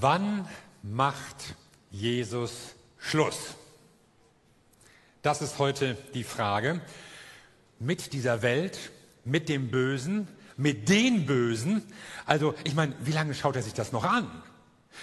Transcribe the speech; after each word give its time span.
Wann 0.00 0.46
macht 0.84 1.56
Jesus 1.90 2.76
Schluss? 2.98 3.56
Das 5.22 5.42
ist 5.42 5.58
heute 5.58 5.96
die 6.14 6.22
Frage. 6.22 6.80
Mit 7.80 8.12
dieser 8.12 8.42
Welt, 8.42 8.92
mit 9.24 9.48
dem 9.48 9.72
Bösen, 9.72 10.28
mit 10.56 10.88
den 10.88 11.26
Bösen. 11.26 11.82
Also, 12.26 12.54
ich 12.62 12.76
meine, 12.76 12.94
wie 13.00 13.10
lange 13.10 13.34
schaut 13.34 13.56
er 13.56 13.62
sich 13.62 13.74
das 13.74 13.90
noch 13.90 14.04
an? 14.04 14.30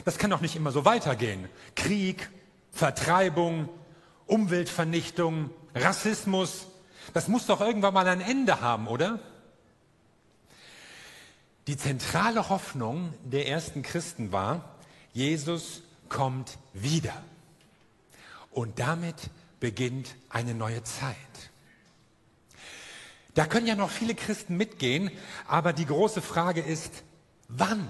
Das 0.05 0.17
kann 0.17 0.29
doch 0.29 0.39
nicht 0.39 0.55
immer 0.55 0.71
so 0.71 0.85
weitergehen. 0.85 1.49
Krieg, 1.75 2.29
Vertreibung, 2.71 3.67
Umweltvernichtung, 4.27 5.49
Rassismus. 5.73 6.67
Das 7.13 7.27
muss 7.27 7.47
doch 7.47 7.59
irgendwann 7.59 7.93
mal 7.93 8.07
ein 8.07 8.21
Ende 8.21 8.61
haben, 8.61 8.87
oder? 8.87 9.19
Die 11.67 11.75
zentrale 11.75 12.47
Hoffnung 12.47 13.13
der 13.25 13.49
ersten 13.49 13.81
Christen 13.81 14.31
war, 14.31 14.74
Jesus 15.15 15.81
kommt 16.09 16.57
wieder. 16.73 17.23
Und 18.51 18.79
damit 18.79 19.15
beginnt 19.61 20.13
eine 20.29 20.53
neue 20.53 20.83
Zeit. 20.83 21.15
Da 23.33 23.45
können 23.45 23.65
ja 23.65 23.75
noch 23.75 23.89
viele 23.89 24.13
Christen 24.13 24.57
mitgehen, 24.57 25.09
aber 25.47 25.71
die 25.71 25.85
große 25.85 26.21
Frage 26.21 26.59
ist, 26.59 26.91
wann? 27.47 27.89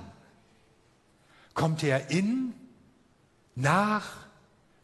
Kommt 1.56 1.82
er 1.82 2.12
in, 2.12 2.54
nach, 3.56 4.25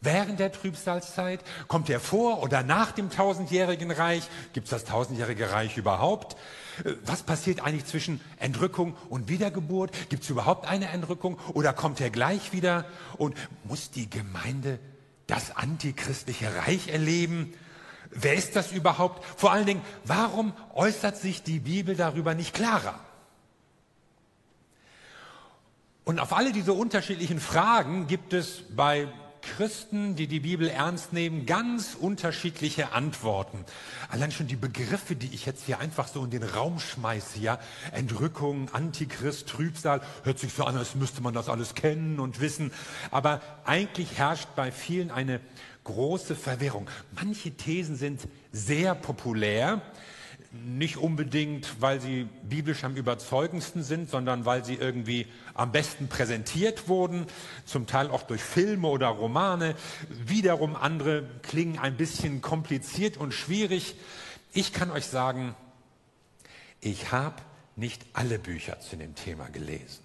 während 0.01 0.39
der 0.39 0.51
Trübsalzeit? 0.51 1.41
Kommt 1.67 1.89
er 1.89 1.99
vor 1.99 2.43
oder 2.43 2.63
nach 2.63 2.91
dem 2.91 3.09
tausendjährigen 3.09 3.91
Reich? 3.91 4.27
Gibt 4.53 4.65
es 4.65 4.71
das 4.71 4.83
tausendjährige 4.85 5.51
Reich 5.51 5.77
überhaupt? 5.77 6.35
Äh, 6.83 6.93
was 7.05 7.23
passiert 7.23 7.61
eigentlich 7.61 7.85
zwischen 7.85 8.19
Entrückung 8.37 8.97
und 9.09 9.29
Wiedergeburt? 9.29 9.91
Gibt 10.09 10.23
es 10.23 10.29
überhaupt 10.29 10.67
eine 10.67 10.89
Entrückung 10.89 11.39
oder 11.53 11.71
kommt 11.71 12.01
er 12.01 12.09
gleich 12.09 12.51
wieder? 12.51 12.85
Und 13.17 13.37
muss 13.63 13.91
die 13.91 14.09
Gemeinde 14.09 14.79
das 15.27 15.55
antichristliche 15.55 16.53
Reich 16.55 16.89
erleben? 16.89 17.53
Wer 18.09 18.33
ist 18.33 18.55
das 18.55 18.73
überhaupt? 18.73 19.23
Vor 19.37 19.53
allen 19.53 19.65
Dingen, 19.65 19.81
warum 20.03 20.51
äußert 20.73 21.15
sich 21.15 21.43
die 21.43 21.59
Bibel 21.59 21.95
darüber 21.95 22.33
nicht 22.33 22.53
klarer? 22.53 22.99
Und 26.03 26.19
auf 26.19 26.33
alle 26.33 26.51
diese 26.51 26.73
unterschiedlichen 26.73 27.39
Fragen 27.39 28.07
gibt 28.07 28.33
es 28.33 28.63
bei 28.75 29.07
Christen, 29.41 30.15
die 30.15 30.27
die 30.27 30.39
Bibel 30.39 30.67
ernst 30.67 31.13
nehmen, 31.13 31.45
ganz 31.45 31.95
unterschiedliche 31.99 32.93
Antworten. 32.93 33.65
Allein 34.09 34.31
schon 34.31 34.47
die 34.47 34.55
Begriffe, 34.55 35.15
die 35.15 35.33
ich 35.33 35.45
jetzt 35.45 35.65
hier 35.65 35.79
einfach 35.79 36.07
so 36.07 36.23
in 36.23 36.29
den 36.29 36.43
Raum 36.43 36.79
schmeiße, 36.79 37.39
ja, 37.39 37.59
Entrückung, 37.91 38.69
Antichrist, 38.73 39.47
Trübsal, 39.47 40.01
hört 40.23 40.39
sich 40.39 40.53
so 40.53 40.63
an, 40.63 40.77
als 40.77 40.95
müsste 40.95 41.21
man 41.21 41.33
das 41.33 41.49
alles 41.49 41.75
kennen 41.75 42.19
und 42.19 42.39
wissen. 42.39 42.71
Aber 43.11 43.41
eigentlich 43.65 44.17
herrscht 44.17 44.49
bei 44.55 44.71
vielen 44.71 45.11
eine 45.11 45.39
große 45.83 46.35
Verwirrung. 46.35 46.89
Manche 47.11 47.51
Thesen 47.51 47.95
sind 47.95 48.21
sehr 48.51 48.95
populär, 48.95 49.81
nicht 50.51 50.97
unbedingt, 50.97 51.81
weil 51.81 52.01
sie 52.01 52.27
biblisch 52.43 52.83
am 52.83 52.95
überzeugendsten 52.95 53.83
sind, 53.83 54.09
sondern 54.09 54.45
weil 54.45 54.65
sie 54.65 54.75
irgendwie 54.75 55.27
am 55.53 55.71
besten 55.71 56.07
präsentiert 56.07 56.89
wurden, 56.89 57.25
zum 57.65 57.87
Teil 57.87 58.09
auch 58.09 58.23
durch 58.23 58.41
Filme 58.41 58.89
oder 58.89 59.07
Romane. 59.07 59.75
Wiederum 60.09 60.75
andere 60.75 61.23
klingen 61.41 61.79
ein 61.79 61.95
bisschen 61.95 62.41
kompliziert 62.41 63.15
und 63.15 63.33
schwierig. 63.33 63.95
Ich 64.51 64.73
kann 64.73 64.91
euch 64.91 65.05
sagen, 65.05 65.55
ich 66.81 67.11
habe 67.13 67.41
nicht 67.77 68.05
alle 68.11 68.37
Bücher 68.37 68.79
zu 68.81 68.97
dem 68.97 69.15
Thema 69.15 69.47
gelesen. 69.47 70.03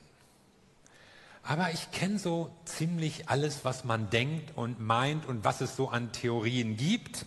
Aber 1.43 1.71
ich 1.73 1.91
kenne 1.91 2.19
so 2.19 2.51
ziemlich 2.65 3.29
alles, 3.29 3.65
was 3.65 3.85
man 3.85 4.11
denkt 4.11 4.57
und 4.57 4.81
meint 4.81 5.27
und 5.27 5.45
was 5.45 5.61
es 5.61 5.77
so 5.77 5.89
an 5.89 6.13
Theorien 6.13 6.77
gibt. 6.77 7.27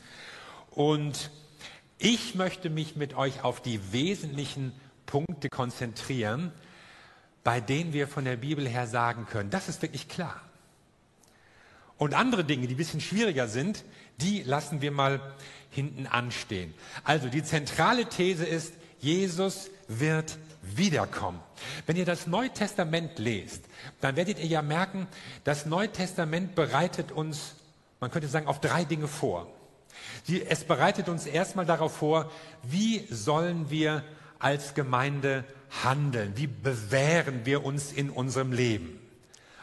Und 0.71 1.31
ich 1.99 2.33
möchte 2.33 2.69
mich 2.69 2.95
mit 2.95 3.13
euch 3.15 3.43
auf 3.43 3.61
die 3.61 3.91
wesentlichen 3.91 4.71
Punkte 5.05 5.49
konzentrieren, 5.49 6.51
bei 7.43 7.59
denen 7.59 7.93
wir 7.93 8.07
von 8.07 8.25
der 8.25 8.37
Bibel 8.37 8.67
her 8.67 8.87
sagen 8.87 9.27
können, 9.29 9.49
das 9.49 9.69
ist 9.69 9.81
wirklich 9.81 10.07
klar. 10.07 10.41
Und 11.97 12.13
andere 12.13 12.45
Dinge, 12.45 12.67
die 12.67 12.75
ein 12.75 12.77
bisschen 12.77 13.01
schwieriger 13.01 13.49
sind, 13.49 13.83
die 14.21 14.41
lassen 14.43 14.81
wir 14.81 14.91
mal 14.91 15.19
hinten 15.69 16.07
anstehen. 16.07 16.73
Also 17.03 17.27
die 17.27 17.43
zentrale 17.43 18.05
These 18.05 18.45
ist, 18.45 18.73
Jesus 18.99 19.69
wird 19.89 20.37
wiederkommen. 20.61 21.41
Wenn 21.85 21.97
ihr 21.97 22.05
das 22.05 22.27
Neue 22.27 22.51
Testament 22.51 23.19
lest, 23.19 23.65
dann 23.99 24.15
werdet 24.15 24.39
ihr 24.39 24.47
ja 24.47 24.61
merken, 24.61 25.07
das 25.43 25.65
Neue 25.65 25.91
Testament 25.91 26.55
bereitet 26.55 27.11
uns, 27.11 27.55
man 27.99 28.11
könnte 28.11 28.29
sagen, 28.29 28.47
auf 28.47 28.61
drei 28.61 28.85
Dinge 28.85 29.07
vor. 29.07 29.47
Es 30.47 30.63
bereitet 30.63 31.09
uns 31.09 31.25
erstmal 31.25 31.65
darauf 31.65 31.97
vor, 31.97 32.31
wie 32.63 33.05
sollen 33.09 33.69
wir 33.69 34.03
als 34.37 34.73
Gemeinde 34.73 35.43
handeln? 35.83 36.33
Wie 36.35 36.47
bewähren 36.47 37.45
wir 37.45 37.65
uns 37.65 37.91
in 37.91 38.09
unserem 38.09 38.51
Leben? 38.51 38.99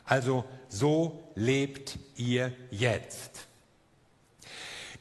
Also 0.04 0.44
so 0.68 1.30
lebt 1.34 1.98
ihr 2.16 2.52
jetzt. 2.70 3.46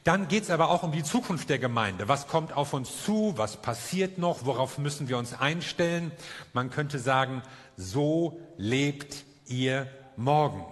Dann 0.04 0.28
geht 0.28 0.44
es 0.44 0.50
aber 0.50 0.70
auch 0.70 0.84
um 0.84 0.92
die 0.92 1.02
Zukunft 1.02 1.50
der 1.50 1.58
Gemeinde. 1.58 2.06
Was 2.06 2.28
kommt 2.28 2.52
auf 2.52 2.72
uns 2.72 3.04
zu? 3.04 3.34
Was 3.36 3.56
passiert 3.56 4.18
noch? 4.18 4.44
Worauf 4.44 4.78
müssen 4.78 5.08
wir 5.08 5.18
uns 5.18 5.34
einstellen? 5.34 6.12
Man 6.52 6.70
könnte 6.70 7.00
sagen, 7.00 7.42
so 7.76 8.40
lebt 8.56 9.24
ihr 9.46 9.88
morgen. 10.16 10.64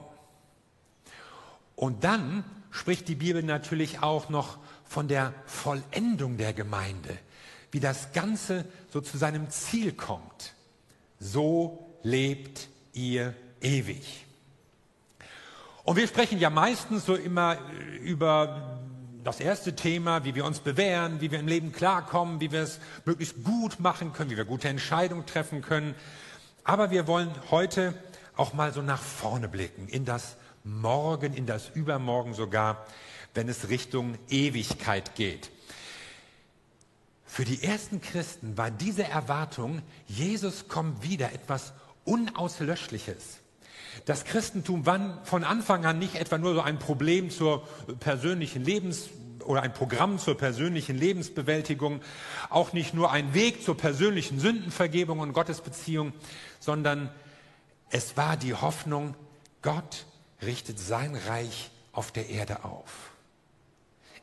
Und 1.75 2.05
dann 2.05 2.45
spricht 2.75 3.07
die 3.07 3.15
Bibel 3.15 3.43
natürlich 3.45 4.03
auch 4.03 4.29
noch 4.29 4.59
von 4.85 5.07
der 5.07 5.33
Vollendung 5.47 6.37
der 6.37 6.53
Gemeinde, 6.53 7.17
wie 7.71 7.79
das 7.79 8.13
Ganze 8.13 8.65
so 8.93 9.01
zu 9.01 9.17
seinem 9.17 9.49
Ziel 9.49 9.93
kommt. 9.93 10.55
So 11.21 11.97
lebt 12.03 12.69
ihr 12.93 13.33
ewig. 13.61 14.27
Und 15.85 15.97
wir 15.97 16.09
sprechen 16.09 16.41
ja 16.41 16.51
meistens 16.51 17.07
so 17.07 17.15
immer 17.15 17.59
über 18.03 18.81
das 19.23 19.39
erste 19.39 19.77
Thema, 19.77 20.25
wie 20.25 20.35
wir 20.35 20.45
uns 20.45 20.59
bewähren, 20.59 21.21
wie 21.21 21.31
wir 21.31 21.39
im 21.39 21.47
Leben 21.47 21.71
klarkommen, 21.71 22.41
wie 22.41 22.51
wir 22.51 22.63
es 22.63 22.81
möglichst 23.05 23.45
gut 23.45 23.79
machen 23.79 24.13
können, 24.13 24.31
wie 24.31 24.37
wir 24.37 24.45
gute 24.45 24.69
Entscheidungen 24.69 25.27
treffen 25.27 25.63
können. 25.63 25.95
Aber 26.65 26.91
wir 26.91 27.07
wollen 27.07 27.31
heute 27.53 27.95
auch 28.37 28.53
mal 28.53 28.73
so 28.73 28.83
nach 28.83 29.01
vorne 29.01 29.49
blicken, 29.49 29.87
in 29.87 30.05
das 30.05 30.37
Morgen, 30.65 31.35
in 31.35 31.45
das 31.45 31.69
Übermorgen 31.69 32.33
sogar, 32.33 32.87
wenn 33.35 33.51
es 33.51 33.69
Richtung 33.69 34.17
Ewigkeit 34.31 35.15
geht. 35.15 35.51
Für 37.27 37.45
die 37.45 37.63
ersten 37.63 38.01
Christen 38.01 38.57
war 38.57 38.71
diese 38.71 39.05
Erwartung, 39.05 39.83
Jesus 40.07 40.67
kommt 40.67 41.03
wieder, 41.03 41.33
etwas 41.33 41.75
Unauslöschliches. 42.05 43.41
Das 44.07 44.25
Christentum 44.25 44.87
war 44.87 45.23
von 45.25 45.45
Anfang 45.45 45.85
an 45.85 45.99
nicht 45.99 46.15
etwa 46.15 46.39
nur 46.39 46.55
so 46.55 46.63
ein 46.63 46.79
Problem 46.79 47.29
zur 47.29 47.67
persönlichen 48.01 48.65
Lebens- 48.65 49.11
oder 49.45 49.63
ein 49.63 49.75
Programm 49.75 50.19
zur 50.19 50.39
persönlichen 50.39 50.97
Lebensbewältigung, 50.97 52.01
auch 52.49 52.73
nicht 52.73 52.95
nur 52.95 53.13
ein 53.13 53.35
Weg 53.35 53.63
zur 53.63 53.77
persönlichen 53.77 54.41
Sündenvergebung 54.41 55.19
und 55.19 55.35
Gottesbeziehung, 55.35 56.15
sondern 56.59 57.11
es 57.91 58.17
war 58.17 58.39
die 58.39 58.55
Hoffnung, 58.55 59.15
Gott 59.61 60.07
richtet 60.47 60.79
sein 60.79 61.15
Reich 61.15 61.71
auf 61.93 62.13
der 62.13 62.29
Erde 62.29 62.65
auf. 62.65 63.11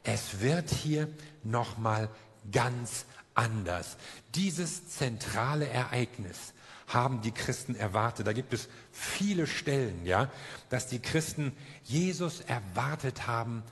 Es 0.03 0.39
wird 0.39 0.69
hier 0.69 1.07
nochmal 1.43 2.09
ganz 2.51 3.05
anders. 3.35 3.97
Dieses 4.35 4.87
zentrale 4.89 5.67
Ereignis 5.67 6.53
haben 6.87 7.21
die 7.21 7.31
Christen 7.31 7.75
erwartet. 7.75 8.27
Da 8.27 8.33
gibt 8.33 8.53
es 8.53 8.67
viele 8.91 9.47
Stellen, 9.47 10.05
ja, 10.05 10.29
dass 10.69 10.88
die 10.88 11.00
Christen 11.00 11.56
Jesus 11.83 12.41
erwartet 12.41 13.27
haben 13.27 13.63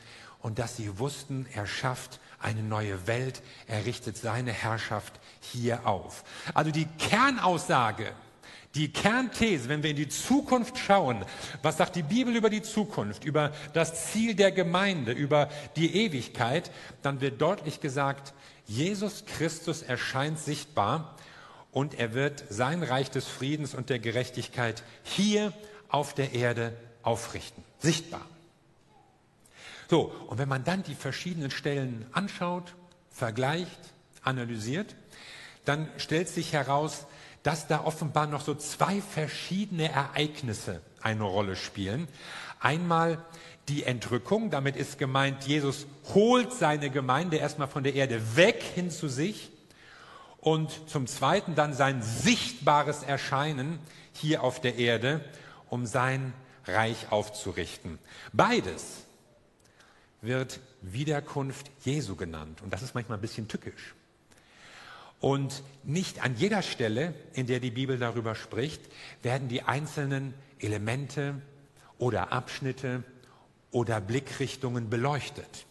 und 0.41 0.59
dass 0.59 0.77
sie 0.77 0.99
wussten, 0.99 1.45
er 1.53 1.67
schafft 1.67 2.19
eine 2.39 2.63
neue 2.63 3.07
Welt, 3.07 3.41
er 3.67 3.85
richtet 3.85 4.17
seine 4.17 4.53
Herrschaft 4.53 5.19
hier 5.41 5.85
auf. 5.85 6.23
Also 6.53 6.71
die 6.71 6.87
Kernaussage, 6.97 8.13
die 8.75 8.93
Kernthese, 8.93 9.67
wenn 9.67 9.81
wir 9.81 9.89
in 9.89 9.95
die 9.95 10.09
Zukunft 10.09 10.77
schauen, 10.77 11.25
was 11.63 11.77
sagt 11.77 11.95
die 11.95 12.03
Bibel 12.03 12.35
über 12.35 12.49
die 12.49 12.61
Zukunft, 12.61 13.25
über 13.25 13.51
das 13.73 14.11
Ziel 14.11 14.35
der 14.35 14.51
Gemeinde, 14.51 15.11
über 15.11 15.49
die 15.75 15.95
Ewigkeit, 15.95 16.71
dann 17.01 17.19
wird 17.21 17.41
deutlich 17.41 17.81
gesagt, 17.81 18.33
Jesus 18.67 19.25
Christus 19.25 19.81
erscheint 19.81 20.37
sichtbar 20.37 21.15
und 21.71 21.97
er 21.97 22.13
wird 22.13 22.43
sein 22.49 22.83
Reich 22.83 23.09
des 23.09 23.27
Friedens 23.27 23.73
und 23.73 23.89
der 23.89 23.99
Gerechtigkeit 23.99 24.83
hier 25.03 25.51
auf 25.89 26.13
der 26.13 26.33
Erde 26.33 26.77
aufrichten. 27.01 27.63
Sichtbar. 27.79 28.25
So, 29.89 30.13
und 30.27 30.37
wenn 30.37 30.49
man 30.49 30.63
dann 30.63 30.83
die 30.83 30.93
verschiedenen 30.93 31.49
Stellen 31.49 32.05
anschaut, 32.11 32.75
vergleicht, 33.09 33.79
analysiert, 34.21 34.95
dann 35.65 35.89
stellt 35.97 36.29
sich 36.29 36.53
heraus, 36.53 37.07
dass 37.43 37.67
da 37.67 37.83
offenbar 37.83 38.27
noch 38.27 38.41
so 38.41 38.55
zwei 38.55 39.01
verschiedene 39.01 39.91
Ereignisse 39.91 40.81
eine 41.01 41.23
Rolle 41.23 41.55
spielen. 41.55 42.07
Einmal 42.59 43.23
die 43.69 43.83
Entrückung, 43.83 44.49
damit 44.49 44.75
ist 44.75 44.97
gemeint, 44.97 45.45
Jesus 45.45 45.85
holt 46.13 46.51
seine 46.53 46.89
Gemeinde 46.89 47.37
erstmal 47.37 47.67
von 47.67 47.83
der 47.83 47.93
Erde 47.93 48.35
weg 48.35 48.61
hin 48.63 48.89
zu 48.91 49.07
sich 49.07 49.51
und 50.39 50.89
zum 50.89 51.07
Zweiten 51.07 51.55
dann 51.55 51.73
sein 51.73 52.01
sichtbares 52.01 53.03
Erscheinen 53.03 53.79
hier 54.13 54.43
auf 54.43 54.59
der 54.59 54.75
Erde, 54.75 55.23
um 55.69 55.85
sein 55.85 56.33
Reich 56.65 57.11
aufzurichten. 57.11 57.99
Beides 58.33 59.05
wird 60.21 60.59
Wiederkunft 60.81 61.71
Jesu 61.85 62.15
genannt 62.15 62.61
und 62.61 62.73
das 62.73 62.81
ist 62.81 62.95
manchmal 62.95 63.17
ein 63.17 63.21
bisschen 63.21 63.47
tückisch. 63.47 63.93
Und 65.19 65.63
nicht 65.83 66.23
an 66.23 66.35
jeder 66.35 66.61
Stelle, 66.61 67.13
in 67.33 67.45
der 67.47 67.59
die 67.59 67.71
Bibel 67.71 67.97
darüber 67.97 68.35
spricht, 68.35 68.81
werden 69.21 69.49
die 69.49 69.63
einzelnen 69.63 70.33
Elemente 70.59 71.41
oder 71.97 72.31
Abschnitte 72.31 73.03
oder 73.71 73.99
Blickrichtungen 73.99 74.89
beleuchtet, 74.89 75.65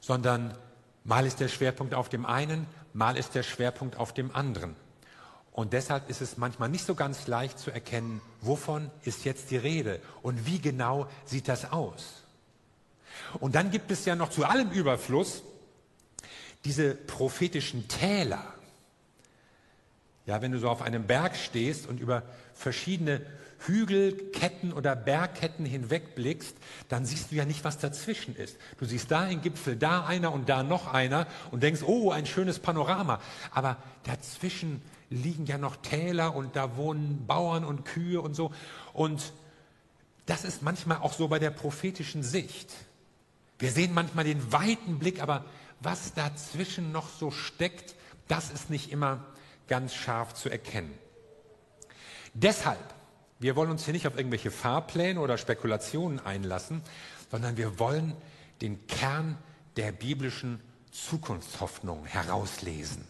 sondern 0.00 0.56
mal 1.04 1.26
ist 1.26 1.40
der 1.40 1.48
Schwerpunkt 1.48 1.94
auf 1.94 2.08
dem 2.08 2.26
einen, 2.26 2.66
mal 2.92 3.16
ist 3.16 3.34
der 3.34 3.42
Schwerpunkt 3.42 3.96
auf 3.96 4.12
dem 4.12 4.34
anderen. 4.34 4.74
Und 5.52 5.74
deshalb 5.74 6.08
ist 6.08 6.22
es 6.22 6.38
manchmal 6.38 6.70
nicht 6.70 6.86
so 6.86 6.94
ganz 6.94 7.26
leicht 7.26 7.58
zu 7.58 7.70
erkennen, 7.70 8.22
wovon 8.40 8.90
ist 9.04 9.24
jetzt 9.24 9.50
die 9.50 9.58
Rede 9.58 10.00
und 10.22 10.46
wie 10.46 10.58
genau 10.58 11.06
sieht 11.26 11.46
das 11.46 11.70
aus. 11.70 12.22
Und 13.38 13.54
dann 13.54 13.70
gibt 13.70 13.90
es 13.90 14.06
ja 14.06 14.16
noch 14.16 14.30
zu 14.30 14.46
allem 14.46 14.70
Überfluss 14.70 15.42
diese 16.64 16.94
prophetischen 16.94 17.88
Täler. 17.88 18.44
Ja, 20.26 20.40
wenn 20.40 20.52
du 20.52 20.58
so 20.58 20.68
auf 20.68 20.82
einem 20.82 21.06
Berg 21.06 21.36
stehst 21.36 21.86
und 21.86 21.98
über 21.98 22.22
verschiedene 22.54 23.22
Hügelketten 23.66 24.72
oder 24.72 24.96
Bergketten 24.96 25.64
hinwegblickst, 25.64 26.56
dann 26.88 27.04
siehst 27.04 27.30
du 27.30 27.36
ja 27.36 27.44
nicht, 27.44 27.64
was 27.64 27.78
dazwischen 27.78 28.36
ist. 28.36 28.56
Du 28.78 28.84
siehst 28.84 29.10
da 29.10 29.20
einen 29.20 29.40
Gipfel, 29.40 29.76
da 29.76 30.04
einer 30.04 30.32
und 30.32 30.48
da 30.48 30.62
noch 30.62 30.92
einer 30.92 31.26
und 31.50 31.62
denkst, 31.62 31.82
oh, 31.84 32.10
ein 32.10 32.26
schönes 32.26 32.58
Panorama. 32.58 33.20
Aber 33.52 33.76
dazwischen 34.04 34.82
liegen 35.10 35.46
ja 35.46 35.58
noch 35.58 35.76
Täler 35.76 36.34
und 36.34 36.56
da 36.56 36.76
wohnen 36.76 37.26
Bauern 37.26 37.64
und 37.64 37.84
Kühe 37.84 38.20
und 38.20 38.34
so. 38.34 38.52
Und 38.92 39.32
das 40.26 40.44
ist 40.44 40.62
manchmal 40.62 40.98
auch 40.98 41.12
so 41.12 41.28
bei 41.28 41.38
der 41.38 41.50
prophetischen 41.50 42.22
Sicht. 42.22 42.72
Wir 43.58 43.70
sehen 43.70 43.94
manchmal 43.94 44.24
den 44.24 44.52
weiten 44.52 44.98
Blick, 44.98 45.22
aber 45.22 45.44
was 45.82 46.14
dazwischen 46.14 46.92
noch 46.92 47.08
so 47.08 47.30
steckt, 47.30 47.94
das 48.28 48.50
ist 48.50 48.70
nicht 48.70 48.90
immer 48.90 49.24
ganz 49.68 49.94
scharf 49.94 50.34
zu 50.34 50.48
erkennen. 50.48 50.96
Deshalb, 52.34 52.94
wir 53.38 53.56
wollen 53.56 53.70
uns 53.70 53.84
hier 53.84 53.92
nicht 53.92 54.06
auf 54.06 54.16
irgendwelche 54.16 54.50
Fahrpläne 54.50 55.20
oder 55.20 55.36
Spekulationen 55.36 56.20
einlassen, 56.20 56.82
sondern 57.30 57.56
wir 57.56 57.78
wollen 57.78 58.16
den 58.60 58.86
Kern 58.86 59.36
der 59.76 59.92
biblischen 59.92 60.60
Zukunftshoffnung 60.90 62.04
herauslesen. 62.04 63.06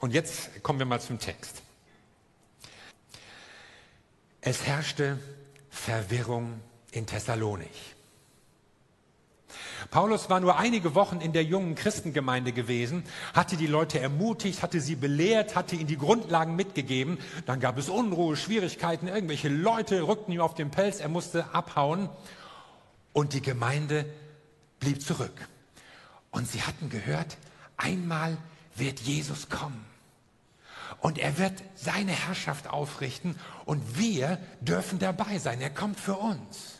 Und 0.00 0.12
jetzt 0.12 0.62
kommen 0.62 0.78
wir 0.78 0.86
mal 0.86 1.00
zum 1.00 1.18
Text. 1.18 1.62
Es 4.40 4.64
herrschte 4.64 5.18
Verwirrung 5.70 6.60
in 6.92 7.06
Thessalonich. 7.06 7.96
Paulus 9.90 10.30
war 10.30 10.40
nur 10.40 10.58
einige 10.58 10.94
Wochen 10.94 11.20
in 11.20 11.32
der 11.32 11.44
jungen 11.44 11.74
Christengemeinde 11.74 12.52
gewesen, 12.52 13.04
hatte 13.34 13.56
die 13.56 13.66
Leute 13.66 14.00
ermutigt, 14.00 14.62
hatte 14.62 14.80
sie 14.80 14.96
belehrt, 14.96 15.56
hatte 15.56 15.76
ihnen 15.76 15.86
die 15.86 15.98
Grundlagen 15.98 16.56
mitgegeben. 16.56 17.18
Dann 17.46 17.60
gab 17.60 17.78
es 17.78 17.88
Unruhe, 17.88 18.36
Schwierigkeiten, 18.36 19.08
irgendwelche 19.08 19.48
Leute 19.48 20.06
rückten 20.06 20.32
ihm 20.32 20.40
auf 20.40 20.54
den 20.54 20.70
Pelz, 20.70 21.00
er 21.00 21.08
musste 21.08 21.54
abhauen 21.54 22.08
und 23.12 23.32
die 23.32 23.42
Gemeinde 23.42 24.04
blieb 24.80 25.02
zurück. 25.02 25.48
Und 26.30 26.48
sie 26.48 26.62
hatten 26.62 26.90
gehört, 26.90 27.36
einmal 27.76 28.36
wird 28.74 29.00
Jesus 29.00 29.48
kommen. 29.48 29.84
Und 31.00 31.18
er 31.18 31.38
wird 31.38 31.52
seine 31.74 32.12
Herrschaft 32.12 32.68
aufrichten 32.68 33.36
und 33.64 33.98
wir 33.98 34.38
dürfen 34.60 34.98
dabei 34.98 35.38
sein. 35.38 35.60
Er 35.60 35.70
kommt 35.70 36.00
für 36.00 36.16
uns. 36.16 36.77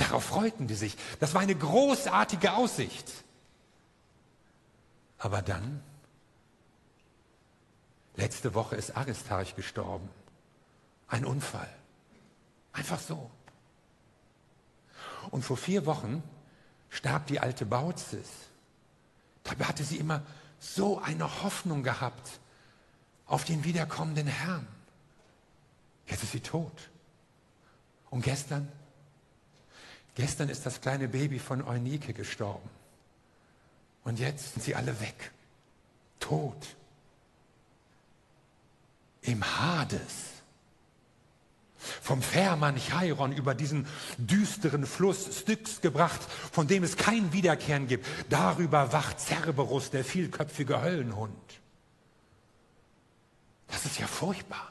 Darauf 0.00 0.24
freuten 0.24 0.66
die 0.66 0.74
sich. 0.74 0.96
Das 1.20 1.34
war 1.34 1.42
eine 1.42 1.54
großartige 1.54 2.54
Aussicht. 2.54 3.06
Aber 5.18 5.42
dann, 5.42 5.82
letzte 8.16 8.54
Woche 8.54 8.76
ist 8.76 8.96
Aristarch 8.96 9.56
gestorben. 9.56 10.08
Ein 11.06 11.26
Unfall. 11.26 11.68
Einfach 12.72 12.98
so. 12.98 13.30
Und 15.30 15.44
vor 15.44 15.58
vier 15.58 15.84
Wochen 15.84 16.22
starb 16.88 17.26
die 17.26 17.38
alte 17.38 17.66
Bautzis. 17.66 18.28
Dabei 19.44 19.66
hatte 19.66 19.84
sie 19.84 19.98
immer 19.98 20.22
so 20.58 20.98
eine 20.98 21.42
Hoffnung 21.42 21.82
gehabt 21.82 22.40
auf 23.26 23.44
den 23.44 23.64
wiederkommenden 23.64 24.28
Herrn. 24.28 24.66
Jetzt 26.06 26.22
ist 26.22 26.32
sie 26.32 26.40
tot. 26.40 26.88
Und 28.08 28.22
gestern 28.22 28.72
Gestern 30.14 30.48
ist 30.48 30.66
das 30.66 30.80
kleine 30.80 31.08
Baby 31.08 31.38
von 31.38 31.66
Eunike 31.66 32.12
gestorben. 32.12 32.68
Und 34.04 34.18
jetzt 34.18 34.54
sind 34.54 34.62
sie 34.62 34.74
alle 34.74 34.98
weg. 35.00 35.30
Tot. 36.18 36.76
Im 39.22 39.44
Hades. 39.44 40.30
Vom 41.76 42.20
Fährmann 42.20 42.76
Chairon 42.76 43.32
über 43.32 43.54
diesen 43.54 43.86
düsteren 44.18 44.84
Fluss 44.86 45.40
Styx 45.40 45.80
gebracht, 45.80 46.20
von 46.52 46.66
dem 46.66 46.82
es 46.82 46.96
kein 46.96 47.32
Wiederkehren 47.32 47.86
gibt. 47.86 48.06
Darüber 48.28 48.92
wacht 48.92 49.18
Cerberus, 49.18 49.90
der 49.90 50.04
vielköpfige 50.04 50.82
Höllenhund. 50.82 51.32
Das 53.68 53.86
ist 53.86 53.98
ja 53.98 54.06
furchtbar. 54.06 54.70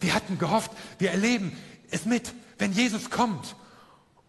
Wir 0.00 0.14
hatten 0.14 0.38
gehofft, 0.38 0.70
wir 0.98 1.10
erleben 1.10 1.56
es 1.90 2.04
mit, 2.04 2.32
wenn 2.58 2.72
Jesus 2.72 3.10
kommt 3.10 3.56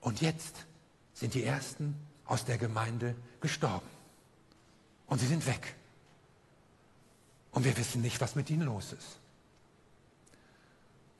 und 0.05 0.21
jetzt 0.21 0.67
sind 1.15 1.33
die 1.33 1.43
Ersten 1.43 1.95
aus 2.25 2.45
der 2.45 2.59
Gemeinde 2.59 3.15
gestorben. 3.41 3.87
Und 5.07 5.17
sie 5.17 5.25
sind 5.25 5.47
weg. 5.47 5.75
Und 7.49 7.65
wir 7.65 7.75
wissen 7.75 8.03
nicht, 8.03 8.21
was 8.21 8.35
mit 8.35 8.51
ihnen 8.51 8.61
los 8.61 8.93
ist. 8.93 9.17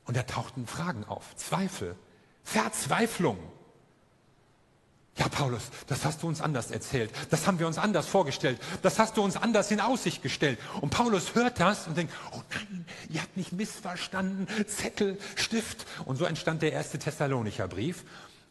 Und 0.04 0.16
da 0.16 0.22
tauchten 0.22 0.68
Fragen 0.68 1.04
auf, 1.04 1.34
Zweifel, 1.34 1.96
Verzweiflung. 2.44 3.38
Ja, 5.16 5.28
Paulus, 5.30 5.62
das 5.88 6.04
hast 6.04 6.22
du 6.22 6.28
uns 6.28 6.40
anders 6.40 6.70
erzählt. 6.70 7.10
Das 7.30 7.48
haben 7.48 7.58
wir 7.58 7.66
uns 7.66 7.78
anders 7.78 8.06
vorgestellt. 8.06 8.60
Das 8.82 9.00
hast 9.00 9.16
du 9.16 9.22
uns 9.24 9.36
anders 9.36 9.72
in 9.72 9.80
Aussicht 9.80 10.22
gestellt. 10.22 10.60
Und 10.80 10.90
Paulus 10.90 11.34
hört 11.34 11.58
das 11.58 11.88
und 11.88 11.96
denkt, 11.96 12.14
oh 12.30 12.42
nein, 12.50 12.86
ihr 13.08 13.20
habt 13.20 13.36
mich 13.36 13.50
missverstanden. 13.50 14.46
Zettel, 14.68 15.18
Stift. 15.34 15.86
Und 16.04 16.18
so 16.18 16.24
entstand 16.24 16.62
der 16.62 16.72
erste 16.72 17.00
Thessalonicher 17.00 17.66
Brief. 17.66 18.04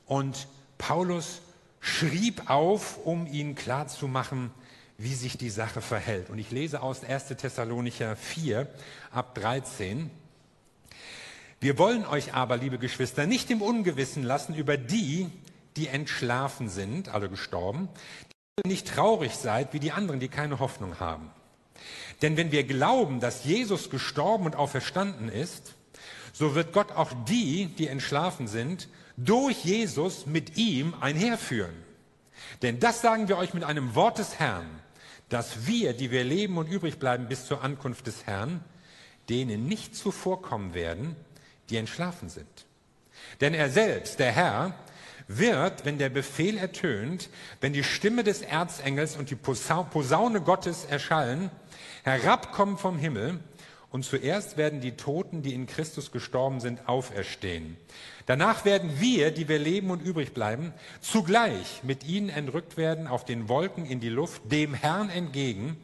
Und 0.05 0.47
Paulus 0.77 1.41
schrieb 1.79 2.49
auf, 2.49 2.97
um 3.05 3.27
ihnen 3.27 3.55
klarzumachen, 3.55 4.51
wie 4.97 5.13
sich 5.13 5.37
die 5.37 5.49
Sache 5.49 5.81
verhält. 5.81 6.29
Und 6.29 6.39
ich 6.39 6.51
lese 6.51 6.81
aus 6.81 7.03
1. 7.03 7.27
Thessalonicher 7.27 8.15
4 8.15 8.67
ab 9.11 9.35
13. 9.35 10.09
Wir 11.59 11.77
wollen 11.77 12.05
euch 12.05 12.33
aber, 12.33 12.57
liebe 12.57 12.77
Geschwister, 12.77 13.25
nicht 13.25 13.49
im 13.51 13.61
Ungewissen 13.61 14.23
lassen 14.23 14.55
über 14.55 14.77
die, 14.77 15.29
die 15.75 15.87
entschlafen 15.87 16.69
sind, 16.69 17.09
also 17.09 17.27
gestorben, 17.29 17.89
die 18.63 18.69
nicht 18.69 18.87
traurig 18.87 19.35
seid 19.35 19.73
wie 19.73 19.79
die 19.79 19.91
anderen, 19.91 20.19
die 20.19 20.29
keine 20.29 20.59
Hoffnung 20.59 20.99
haben. 20.99 21.29
Denn 22.21 22.37
wenn 22.37 22.51
wir 22.51 22.63
glauben, 22.63 23.19
dass 23.19 23.43
Jesus 23.43 23.89
gestorben 23.89 24.45
und 24.45 24.55
auferstanden 24.55 25.27
ist, 25.27 25.73
so 26.31 26.55
wird 26.55 26.71
Gott 26.71 26.91
auch 26.91 27.11
die, 27.27 27.65
die 27.65 27.87
entschlafen 27.87 28.47
sind, 28.47 28.87
durch 29.17 29.63
Jesus 29.63 30.25
mit 30.25 30.57
ihm 30.57 30.93
einherführen. 30.99 31.75
Denn 32.61 32.79
das 32.79 33.01
sagen 33.01 33.27
wir 33.27 33.37
euch 33.37 33.53
mit 33.53 33.63
einem 33.63 33.95
Wort 33.95 34.17
des 34.17 34.39
Herrn, 34.39 34.67
dass 35.29 35.67
wir, 35.67 35.93
die 35.93 36.11
wir 36.11 36.23
leben 36.23 36.57
und 36.57 36.67
übrig 36.67 36.99
bleiben 36.99 37.27
bis 37.27 37.45
zur 37.45 37.63
Ankunft 37.63 38.07
des 38.07 38.25
Herrn, 38.25 38.63
denen 39.29 39.67
nicht 39.67 39.95
zuvorkommen 39.95 40.73
werden, 40.73 41.15
die 41.69 41.77
entschlafen 41.77 42.29
sind. 42.29 42.65
Denn 43.41 43.53
er 43.53 43.69
selbst, 43.69 44.19
der 44.19 44.31
Herr, 44.31 44.75
wird, 45.27 45.85
wenn 45.85 45.97
der 45.97 46.09
Befehl 46.09 46.57
ertönt, 46.57 47.29
wenn 47.59 47.73
die 47.73 47.83
Stimme 47.83 48.23
des 48.23 48.41
Erzengels 48.41 49.15
und 49.17 49.31
die 49.31 49.35
Posaune 49.35 50.41
Gottes 50.41 50.85
erschallen, 50.85 51.49
herabkommen 52.03 52.77
vom 52.77 52.99
Himmel, 52.99 53.39
und 53.95 54.03
zuerst 54.03 54.57
werden 54.57 54.81
die 54.81 54.97
Toten, 54.97 55.41
die 55.41 55.53
in 55.53 55.67
Christus 55.67 56.11
gestorben 56.11 56.59
sind, 56.59 56.89
auferstehen. 56.89 57.77
Danach 58.25 58.65
werden 58.65 58.99
wir, 58.99 59.31
die 59.31 59.47
wir 59.47 59.57
leben 59.57 59.89
und 59.89 60.01
übrig 60.01 60.33
bleiben, 60.33 60.73
zugleich 60.99 61.81
mit 61.81 62.03
ihnen 62.03 62.27
entrückt 62.27 62.75
werden 62.75 63.07
auf 63.07 63.23
den 63.23 63.47
Wolken 63.47 63.85
in 63.85 64.01
die 64.01 64.09
Luft, 64.09 64.51
dem 64.51 64.73
Herrn 64.73 65.09
entgegen, 65.09 65.77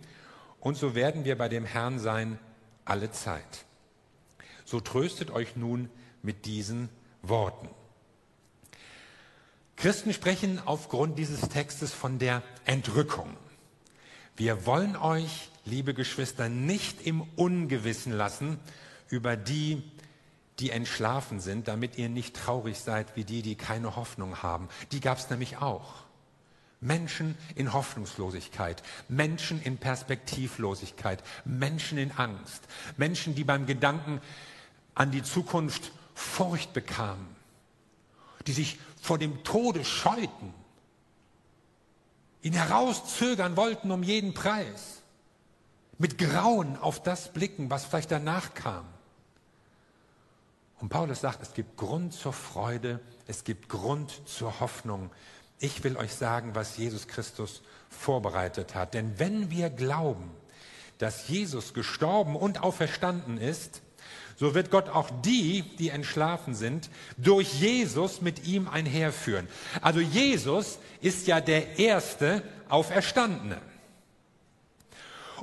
und 0.59 0.75
so 0.75 0.93
werden 0.93 1.23
wir 1.23 1.37
bei 1.37 1.47
dem 1.47 1.63
Herrn 1.63 1.99
sein 1.99 2.37
alle 2.83 3.13
Zeit. 3.13 3.63
So 4.65 4.81
tröstet 4.81 5.31
euch 5.31 5.55
nun 5.55 5.89
mit 6.21 6.43
diesen 6.43 6.89
Worten. 7.21 7.69
Christen 9.77 10.11
sprechen 10.11 10.59
aufgrund 10.65 11.17
dieses 11.17 11.47
Textes 11.47 11.93
von 11.93 12.19
der 12.19 12.43
Entrückung. 12.65 13.37
Wir 14.35 14.65
wollen 14.65 14.97
euch, 14.97 15.49
liebe 15.65 15.93
Geschwister, 15.93 16.49
nicht 16.49 17.05
im 17.05 17.21
Ungewissen 17.35 18.11
lassen 18.11 18.59
über 19.09 19.35
die, 19.35 19.83
die 20.59 20.69
entschlafen 20.69 21.39
sind, 21.39 21.67
damit 21.67 21.97
ihr 21.97 22.09
nicht 22.09 22.35
traurig 22.35 22.79
seid 22.79 23.15
wie 23.15 23.23
die, 23.23 23.41
die 23.41 23.55
keine 23.55 23.95
Hoffnung 23.95 24.41
haben. 24.43 24.69
Die 24.91 24.99
gab 24.99 25.17
es 25.17 25.29
nämlich 25.29 25.57
auch. 25.57 26.03
Menschen 26.79 27.37
in 27.55 27.73
Hoffnungslosigkeit, 27.73 28.81
Menschen 29.07 29.61
in 29.61 29.77
Perspektivlosigkeit, 29.77 31.23
Menschen 31.45 31.99
in 31.99 32.11
Angst, 32.11 32.63
Menschen, 32.97 33.35
die 33.35 33.43
beim 33.43 33.67
Gedanken 33.67 34.19
an 34.95 35.11
die 35.11 35.23
Zukunft 35.23 35.91
Furcht 36.15 36.73
bekamen, 36.73 37.27
die 38.47 38.51
sich 38.51 38.79
vor 38.99 39.17
dem 39.17 39.43
Tode 39.43 39.85
scheuten, 39.85 40.53
ihn 42.41 42.53
herauszögern 42.53 43.55
wollten 43.57 43.91
um 43.91 44.01
jeden 44.03 44.33
Preis, 44.33 45.00
mit 46.01 46.17
Grauen 46.17 46.77
auf 46.77 47.03
das 47.03 47.31
blicken, 47.31 47.69
was 47.69 47.85
vielleicht 47.85 48.09
danach 48.09 48.55
kam. 48.55 48.85
Und 50.79 50.89
Paulus 50.89 51.21
sagt, 51.21 51.43
es 51.43 51.53
gibt 51.53 51.77
Grund 51.77 52.11
zur 52.11 52.33
Freude, 52.33 52.99
es 53.27 53.43
gibt 53.43 53.69
Grund 53.69 54.27
zur 54.27 54.59
Hoffnung, 54.59 55.11
ich 55.59 55.83
will 55.83 55.95
euch 55.97 56.15
sagen, 56.15 56.55
was 56.55 56.77
Jesus 56.77 57.07
Christus 57.07 57.61
vorbereitet 57.87 58.73
hat. 58.73 58.95
Denn 58.95 59.19
wenn 59.19 59.51
wir 59.51 59.69
glauben, 59.69 60.31
dass 60.97 61.27
Jesus 61.27 61.75
gestorben 61.75 62.35
und 62.35 62.63
auferstanden 62.63 63.37
ist, 63.37 63.83
so 64.37 64.55
wird 64.55 64.71
Gott 64.71 64.89
auch 64.89 65.11
die, 65.21 65.61
die 65.77 65.89
entschlafen 65.89 66.55
sind, 66.55 66.89
durch 67.17 67.53
Jesus 67.61 68.21
mit 68.21 68.47
ihm 68.47 68.67
einherführen. 68.67 69.47
Also 69.83 69.99
Jesus 69.99 70.79
ist 70.99 71.27
ja 71.27 71.41
der 71.41 71.77
erste 71.77 72.41
Auferstandene. 72.69 73.61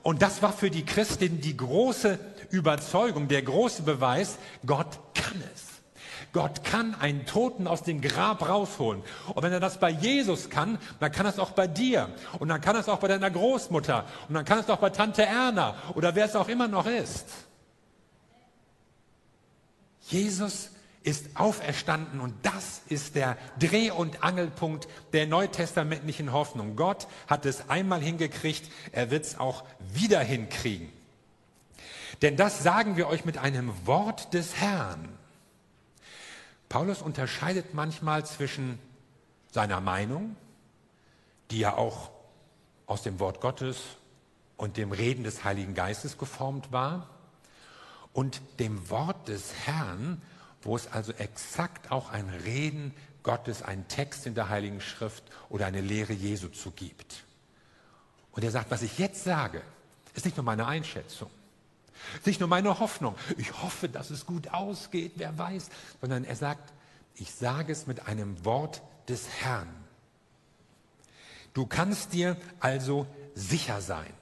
Und 0.03 0.23
das 0.23 0.43
war 0.43 0.53
für 0.53 0.71
die 0.71 0.85
Christin 0.85 1.41
die 1.41 1.57
große 1.57 2.19
Überzeugung, 2.51 3.29
der 3.29 3.43
große 3.43 3.83
Beweis, 3.83 4.39
Gott 4.65 4.99
kann 5.15 5.43
es. 5.55 5.69
Gott 6.33 6.63
kann 6.63 6.95
einen 6.95 7.25
Toten 7.25 7.67
aus 7.67 7.83
dem 7.83 8.01
Grab 8.01 8.49
rausholen. 8.49 9.03
Und 9.35 9.43
wenn 9.43 9.53
er 9.53 9.61
das 9.61 9.81
bei 9.81 9.91
Jesus 9.91 10.51
kann, 10.51 10.79
dann 11.01 11.11
kann 11.11 11.27
er 11.27 11.33
es 11.33 11.39
auch 11.39 11.53
bei 11.53 11.67
dir. 11.67 12.11
Und 12.39 12.49
dann 12.49 12.61
kann 12.61 12.77
er 12.77 12.81
es 12.81 12.89
auch 12.89 12.99
bei 12.99 13.09
deiner 13.09 13.31
Großmutter. 13.31 14.05
Und 14.29 14.35
dann 14.35 14.45
kann 14.45 14.59
er 14.59 14.65
es 14.65 14.71
auch 14.71 14.79
bei 14.79 14.91
Tante 14.91 15.25
Erna 15.25 15.75
oder 15.95 16.15
wer 16.15 16.27
es 16.27 16.37
auch 16.37 16.49
immer 16.49 16.69
noch 16.69 16.87
ist. 16.87 17.27
Jesus 20.03 20.71
ist 21.03 21.37
auferstanden 21.37 22.21
und 22.21 22.35
das 22.43 22.83
ist 22.89 23.15
der 23.15 23.37
Dreh- 23.59 23.91
und 23.91 24.23
Angelpunkt 24.23 24.89
der 25.13 25.27
neutestamentlichen 25.27 26.33
Hoffnung. 26.33 26.77
Gott 26.77 27.07
hat 27.27 27.47
es 27.47 27.69
einmal 27.71 28.01
hingekriegt, 28.01 28.71
er 28.93 29.11
wird 29.11 29.25
es 29.25 29.39
auch 29.39 29.65
wieder 29.93 30.21
hinkriegen. 30.21 30.93
Denn 32.23 32.37
das 32.37 32.63
sagen 32.63 32.97
wir 32.97 33.09
euch 33.09 33.25
mit 33.25 33.39
einem 33.39 33.73
Wort 33.87 34.35
des 34.35 34.57
Herrn. 34.57 35.09
Paulus 36.69 37.01
unterscheidet 37.01 37.75
manchmal 37.75 38.27
zwischen 38.27 38.79
seiner 39.53 39.81
Meinung, 39.81 40.37
die 41.51 41.61
ja 41.61 41.75
auch 41.77 42.11
aus 42.87 43.03
dem 43.03 43.21
Wort 43.21 43.41
Gottes 43.41 43.79
und 44.57 44.77
dem 44.77 44.93
Reden 44.93 45.25
des 45.25 45.45
Heiligen 45.45 45.75
Geistes 45.75 46.19
geformt 46.19 46.73
war, 46.73 47.09
und 48.13 48.41
dem 48.59 48.91
Wort 48.91 49.29
des 49.29 49.53
Herrn, 49.65 50.21
wo 50.63 50.77
es 50.77 50.87
also 50.89 51.13
exakt 51.13 51.91
auch 51.91 52.11
ein 52.11 52.29
Reden 52.29 52.95
Gottes, 53.23 53.63
ein 53.63 53.87
Text 53.89 54.27
in 54.27 54.35
der 54.35 54.49
Heiligen 54.49 54.81
Schrift 54.81 55.25
oder 55.49 55.67
eine 55.67 55.81
Lehre 55.81 56.13
Jesu 56.13 56.49
zu 56.49 56.71
gibt. 56.71 57.25
Und 58.33 58.45
er 58.45 58.51
sagt, 58.51 58.71
was 58.71 58.83
ich 58.83 58.99
jetzt 58.99 59.25
sage, 59.25 59.63
ist 60.15 60.25
nicht 60.25 60.37
nur 60.37 60.45
meine 60.45 60.67
Einschätzung. 60.67 61.31
Nicht 62.25 62.41
nur 62.41 62.49
meine 62.49 62.79
Hoffnung, 62.79 63.17
ich 63.37 63.61
hoffe, 63.63 63.89
dass 63.89 64.11
es 64.11 64.25
gut 64.25 64.49
ausgeht, 64.49 65.13
wer 65.17 65.37
weiß, 65.37 65.69
sondern 66.01 66.25
er 66.25 66.37
sagt, 66.37 66.73
ich 67.17 67.33
sage 67.33 67.73
es 67.73 67.87
mit 67.87 68.07
einem 68.07 68.45
Wort 68.45 68.83
des 69.09 69.29
Herrn. 69.41 69.69
Du 71.55 71.67
kannst 71.67 72.13
dir 72.13 72.37
also 72.61 73.07
sicher 73.35 73.81
sein. 73.81 74.13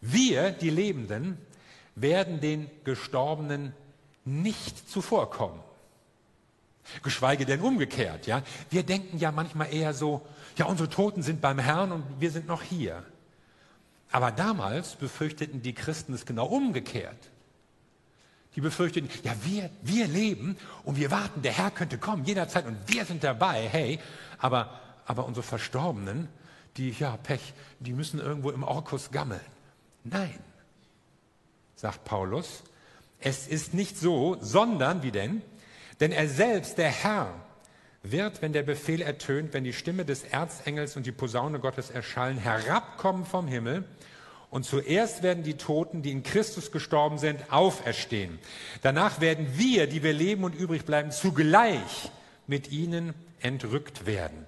Wir, 0.00 0.50
die 0.50 0.70
Lebenden, 0.70 1.38
werden 1.94 2.40
den 2.40 2.70
Gestorbenen 2.84 3.72
nicht 4.26 4.90
zuvorkommen. 4.90 5.60
Geschweige 7.02 7.46
denn 7.46 7.60
umgekehrt, 7.60 8.26
ja. 8.26 8.42
Wir 8.70 8.82
denken 8.82 9.18
ja 9.18 9.32
manchmal 9.32 9.72
eher 9.72 9.94
so, 9.94 10.26
ja, 10.56 10.66
unsere 10.66 10.88
Toten 10.88 11.22
sind 11.22 11.40
beim 11.40 11.58
Herrn 11.58 11.92
und 11.92 12.04
wir 12.20 12.30
sind 12.30 12.46
noch 12.46 12.62
hier. 12.62 13.04
Aber 14.12 14.30
damals 14.30 14.94
befürchteten 14.94 15.62
die 15.62 15.74
Christen 15.74 16.12
es 16.12 16.26
genau 16.26 16.46
umgekehrt. 16.46 17.18
Die 18.54 18.60
befürchteten, 18.60 19.10
ja, 19.22 19.34
wir, 19.42 19.70
wir 19.82 20.06
leben 20.06 20.56
und 20.84 20.96
wir 20.96 21.10
warten, 21.10 21.42
der 21.42 21.52
Herr 21.52 21.70
könnte 21.70 21.98
kommen 21.98 22.24
jederzeit 22.24 22.66
und 22.66 22.78
wir 22.86 23.04
sind 23.04 23.22
dabei, 23.22 23.68
hey, 23.68 23.98
aber, 24.38 24.80
aber 25.06 25.26
unsere 25.26 25.44
Verstorbenen, 25.44 26.28
die, 26.76 26.90
ja, 26.90 27.16
Pech, 27.16 27.52
die 27.80 27.92
müssen 27.92 28.20
irgendwo 28.20 28.50
im 28.50 28.62
Orkus 28.62 29.10
gammeln. 29.10 29.40
Nein, 30.04 30.38
sagt 31.74 32.04
Paulus, 32.04 32.62
es 33.26 33.48
ist 33.48 33.74
nicht 33.74 33.98
so, 33.98 34.36
sondern, 34.40 35.02
wie 35.02 35.10
denn? 35.10 35.42
Denn 35.98 36.12
er 36.12 36.28
selbst, 36.28 36.78
der 36.78 36.90
Herr, 36.90 37.34
wird, 38.04 38.40
wenn 38.40 38.52
der 38.52 38.62
Befehl 38.62 39.02
ertönt, 39.02 39.52
wenn 39.52 39.64
die 39.64 39.72
Stimme 39.72 40.04
des 40.04 40.22
Erzengels 40.22 40.96
und 40.96 41.06
die 41.06 41.12
Posaune 41.12 41.58
Gottes 41.58 41.90
erschallen, 41.90 42.38
herabkommen 42.38 43.26
vom 43.26 43.48
Himmel. 43.48 43.82
Und 44.48 44.64
zuerst 44.64 45.24
werden 45.24 45.42
die 45.42 45.56
Toten, 45.56 46.02
die 46.02 46.12
in 46.12 46.22
Christus 46.22 46.70
gestorben 46.70 47.18
sind, 47.18 47.52
auferstehen. 47.52 48.38
Danach 48.82 49.20
werden 49.20 49.48
wir, 49.54 49.88
die 49.88 50.04
wir 50.04 50.12
leben 50.12 50.44
und 50.44 50.54
übrig 50.54 50.84
bleiben, 50.84 51.10
zugleich 51.10 52.12
mit 52.46 52.70
ihnen 52.70 53.12
entrückt 53.40 54.06
werden. 54.06 54.46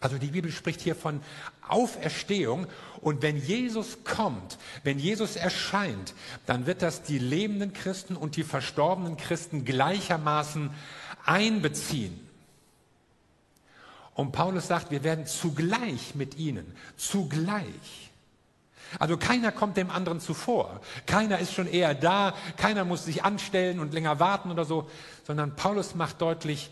Also 0.00 0.18
die 0.18 0.28
Bibel 0.28 0.52
spricht 0.52 0.82
hier 0.82 0.94
von 0.94 1.20
Auferstehung 1.66 2.66
und 3.00 3.22
wenn 3.22 3.38
Jesus 3.38 4.04
kommt, 4.04 4.58
wenn 4.84 4.98
Jesus 4.98 5.36
erscheint, 5.36 6.14
dann 6.44 6.66
wird 6.66 6.82
das 6.82 7.02
die 7.02 7.18
lebenden 7.18 7.72
Christen 7.72 8.14
und 8.14 8.36
die 8.36 8.44
verstorbenen 8.44 9.16
Christen 9.16 9.64
gleichermaßen 9.64 10.70
einbeziehen. 11.24 12.20
Und 14.14 14.32
Paulus 14.32 14.66
sagt, 14.66 14.90
wir 14.90 15.02
werden 15.04 15.26
zugleich 15.26 16.14
mit 16.14 16.36
ihnen, 16.36 16.74
zugleich. 16.96 18.10
Also 18.98 19.16
keiner 19.16 19.52
kommt 19.52 19.76
dem 19.76 19.90
anderen 19.90 20.20
zuvor. 20.20 20.80
Keiner 21.06 21.38
ist 21.38 21.52
schon 21.52 21.66
eher 21.66 21.94
da, 21.94 22.34
keiner 22.56 22.84
muss 22.84 23.04
sich 23.04 23.24
anstellen 23.24 23.80
und 23.80 23.92
länger 23.92 24.20
warten 24.20 24.50
oder 24.50 24.64
so, 24.64 24.88
sondern 25.26 25.56
Paulus 25.56 25.94
macht 25.94 26.22
deutlich, 26.22 26.70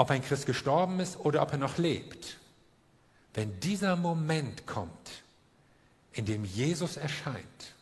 ob 0.00 0.10
ein 0.10 0.22
Christ 0.22 0.46
gestorben 0.46 0.98
ist 0.98 1.20
oder 1.20 1.42
ob 1.42 1.52
er 1.52 1.58
noch 1.58 1.76
lebt. 1.76 2.38
Wenn 3.34 3.60
dieser 3.60 3.96
Moment 3.96 4.66
kommt, 4.66 5.10
in 6.14 6.24
dem 6.24 6.46
Jesus 6.46 6.96
erscheint, 6.96 7.74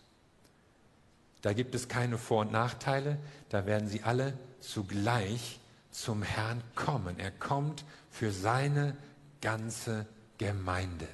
da 1.42 1.52
gibt 1.52 1.76
es 1.76 1.86
keine 1.86 2.18
Vor- 2.18 2.40
und 2.40 2.50
Nachteile, 2.50 3.20
da 3.50 3.66
werden 3.66 3.88
sie 3.88 4.02
alle 4.02 4.36
zugleich 4.58 5.60
zum 5.92 6.24
Herrn 6.24 6.60
kommen. 6.74 7.20
Er 7.20 7.30
kommt 7.30 7.84
für 8.10 8.32
seine 8.32 8.96
ganze 9.40 10.04
Gemeinde. 10.38 11.06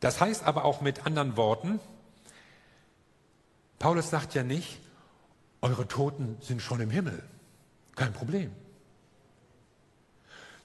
Das 0.00 0.22
heißt 0.22 0.44
aber 0.44 0.64
auch 0.64 0.80
mit 0.80 1.04
anderen 1.04 1.36
Worten, 1.36 1.80
Paulus 3.78 4.08
sagt 4.08 4.32
ja 4.32 4.42
nicht, 4.42 4.81
eure 5.62 5.88
Toten 5.88 6.36
sind 6.40 6.60
schon 6.60 6.80
im 6.80 6.90
Himmel. 6.90 7.22
Kein 7.94 8.12
Problem. 8.12 8.52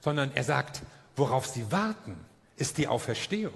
Sondern 0.00 0.32
er 0.34 0.44
sagt, 0.44 0.82
worauf 1.16 1.46
sie 1.46 1.70
warten, 1.72 2.16
ist 2.56 2.78
die 2.78 2.88
Auferstehung. 2.88 3.54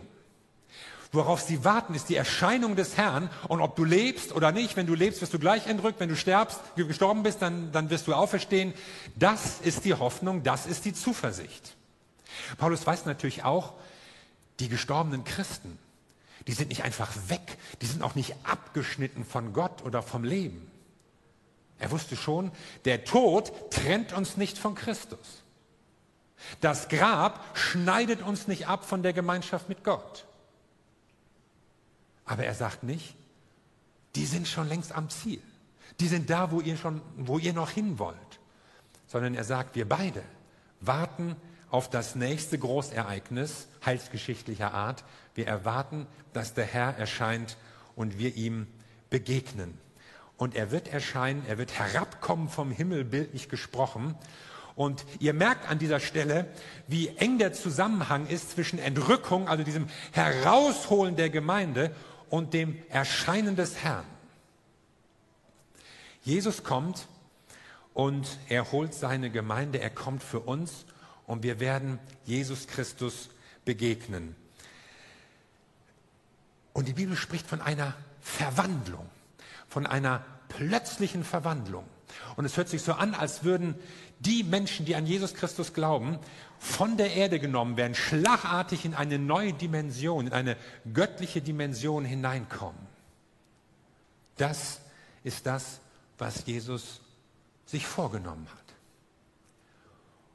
Worauf 1.15 1.43
sie 1.43 1.63
warten, 1.63 1.95
ist 1.95 2.09
die 2.09 2.17
Erscheinung 2.17 2.75
des 2.75 2.97
Herrn. 2.97 3.29
Und 3.49 3.61
ob 3.61 3.77
du 3.77 3.85
lebst 3.85 4.33
oder 4.33 4.51
nicht, 4.51 4.77
wenn 4.77 4.87
du 4.87 4.95
lebst, 4.95 5.21
wirst 5.21 5.35
du 5.35 5.39
gleich 5.39 5.67
entrückt. 5.67 6.01
Wenn 6.01 6.09
du 6.09 6.17
sterbst, 6.17 6.59
gestorben 6.75 7.23
bist, 7.23 7.43
dann, 7.43 7.71
dann 7.71 7.91
wirst 7.91 8.07
du 8.07 8.15
auferstehen. 8.15 8.73
Das 9.17 9.61
ist 9.61 9.85
die 9.85 9.93
Hoffnung, 9.93 10.43
das 10.43 10.65
ist 10.65 10.87
die 10.87 10.95
Zuversicht. 10.95 11.77
Paulus 12.57 12.87
weiß 12.87 13.05
natürlich 13.05 13.45
auch, 13.45 13.75
die 14.59 14.69
gestorbenen 14.69 15.25
Christen, 15.25 15.79
die 16.47 16.53
sind 16.53 16.71
nicht 16.71 16.83
einfach 16.83 17.11
weg, 17.29 17.59
die 17.83 17.87
sind 17.87 18.03
auch 18.03 18.15
nicht 18.15 18.35
abgeschnitten 18.45 19.25
von 19.25 19.53
Gott 19.53 19.83
oder 19.83 20.03
vom 20.03 20.25
Leben. 20.25 20.72
Er 21.83 21.91
wusste 21.91 22.15
schon, 22.15 22.53
der 22.85 23.05
Tod 23.05 23.53
trennt 23.73 24.13
uns 24.13 24.37
nicht 24.37 24.57
von 24.57 24.77
Christus. 24.77 25.43
Das 26.61 26.89
Grab 26.89 27.45
schneidet 27.59 28.23
uns 28.23 28.47
nicht 28.47 28.69
ab 28.69 28.85
von 28.85 29.03
der 29.03 29.13
Gemeinschaft 29.13 29.69
mit 29.69 29.83
Gott. 29.83 30.25
Aber 32.25 32.45
er 32.45 32.55
sagt 32.55 32.85
nicht, 32.85 33.17
die 34.15 34.27
sind 34.27 34.47
schon 34.47 34.69
längst 34.69 34.93
am 34.93 35.11
Ziel. 35.11 35.43
Die 35.99 36.07
sind 36.07 36.31
da, 36.31 36.53
wo 36.53 36.61
ihr 36.61 36.77
schon, 36.77 37.03
wo 37.17 37.39
ihr 37.39 37.53
noch 37.53 37.71
hin 37.71 37.99
wollt. 37.99 38.17
Sondern 39.09 39.35
er 39.35 39.45
sagt, 39.45 39.75
wir 39.75 39.89
beide 39.89 40.23
warten 40.81 41.35
auf 41.69 41.91
das 41.91 42.15
nächste 42.15 42.61
Großereignis 42.61 43.67
heilsgeschichtlicher 43.85 44.73
Art. 44.73 45.03
Wir 45.35 45.49
erwarten, 45.49 46.07
dass 46.33 46.55
der 46.55 46.65
Herr 46.65 46.97
erscheint 46.97 47.57
und 47.97 48.19
wir 48.19 48.37
ihm 48.37 48.69
begegnen. 49.11 49.77
Und 50.37 50.55
er 50.55 50.71
wird 50.71 50.89
erscheinen, 50.89 51.45
er 51.47 51.59
wird 51.59 51.79
herabkommen 51.79 52.49
vom 52.49 52.71
Himmel, 52.71 53.05
bildlich 53.05 53.49
gesprochen. 53.49 54.17
Und 54.75 55.05
ihr 55.21 55.35
merkt 55.35 55.69
an 55.69 55.79
dieser 55.79 56.01
Stelle, 56.01 56.47
wie 56.89 57.09
eng 57.09 57.39
der 57.39 57.53
Zusammenhang 57.53 58.27
ist 58.27 58.51
zwischen 58.51 58.79
Entrückung, 58.79 59.49
also 59.49 59.65
diesem 59.65 59.89
Herausholen 60.13 61.17
der 61.17 61.31
Gemeinde, 61.31 61.95
und 62.33 62.55
dem 62.55 62.79
Erscheinen 62.89 63.57
des 63.57 63.77
Herrn. 63.85 64.07
Jesus 66.23 66.65
kommt 66.65 67.07
und 67.93 68.39
er 68.49 68.73
holt 68.73 68.95
seine 68.95 69.31
Gemeinde, 69.31 69.81
er 69.81 69.91
kommt 69.91 70.23
für 70.23 70.41
uns 70.41 70.87
und 71.27 71.43
wir 71.43 71.61
werden 71.61 71.99
Jesus 72.25 72.67
Christus 72.69 73.29
begegnen. 73.67 74.35
Und 76.73 76.89
die 76.89 76.95
Bibel 76.95 77.17
spricht 77.17 77.47
von 77.47 77.61
einer 77.61 77.95
Verwandlung, 78.23 79.11
von 79.73 79.87
einer 79.87 80.23
plötzlichen 80.49 81.25
Verwandlung. 81.25 81.85
Und 82.37 82.45
es 82.45 82.59
hört 82.59 82.69
sich 82.69 82.83
so 82.83 82.93
an, 82.93 83.15
als 83.15 83.43
würden 83.43 83.75
die 84.19 84.45
Menschen, 84.45 84.85
die 84.85 84.95
an 84.95 85.07
Jesus 85.07 85.33
Christus 85.33 85.73
glauben, 85.73 86.19
von 86.59 86.99
der 86.99 87.15
Erde 87.15 87.41
genommen 87.41 87.79
werden, 87.79 87.95
schlagartig 87.95 88.85
in 88.85 88.95
eine 88.95 89.19
neue 89.19 89.55
Dimension, 89.55 90.27
in 90.27 90.33
eine 90.35 90.59
göttliche 90.93 91.41
Dimension 91.41 92.05
hineinkommen. 92.05 92.87
Das 94.37 94.81
ist 95.25 95.47
das, 95.47 95.81
was 96.19 96.45
Jesus 96.45 97.01
sich 97.65 97.87
vorgenommen 97.87 98.47
hat. 98.51 98.75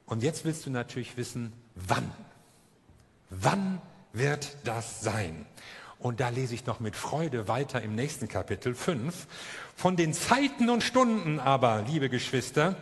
Und 0.08 0.24
jetzt 0.24 0.46
willst 0.46 0.66
du 0.66 0.72
natürlich 0.72 1.16
wissen, 1.16 1.54
wann. 1.76 2.12
Wann 3.30 3.82
wird 4.14 4.58
das 4.64 5.02
sein? 5.02 5.46
Und 6.00 6.20
da 6.20 6.30
lese 6.30 6.54
ich 6.54 6.66
noch 6.66 6.80
mit 6.80 6.96
Freude 6.96 7.48
weiter 7.48 7.82
im 7.82 7.96
nächsten 7.96 8.28
Kapitel 8.28 8.76
5. 8.76 9.28
Von 9.76 9.96
den 9.96 10.14
Zeiten 10.14 10.70
und 10.70 10.84
Stunden 10.84 11.40
aber, 11.40 11.84
liebe 11.88 12.10
Geschwister, 12.10 12.76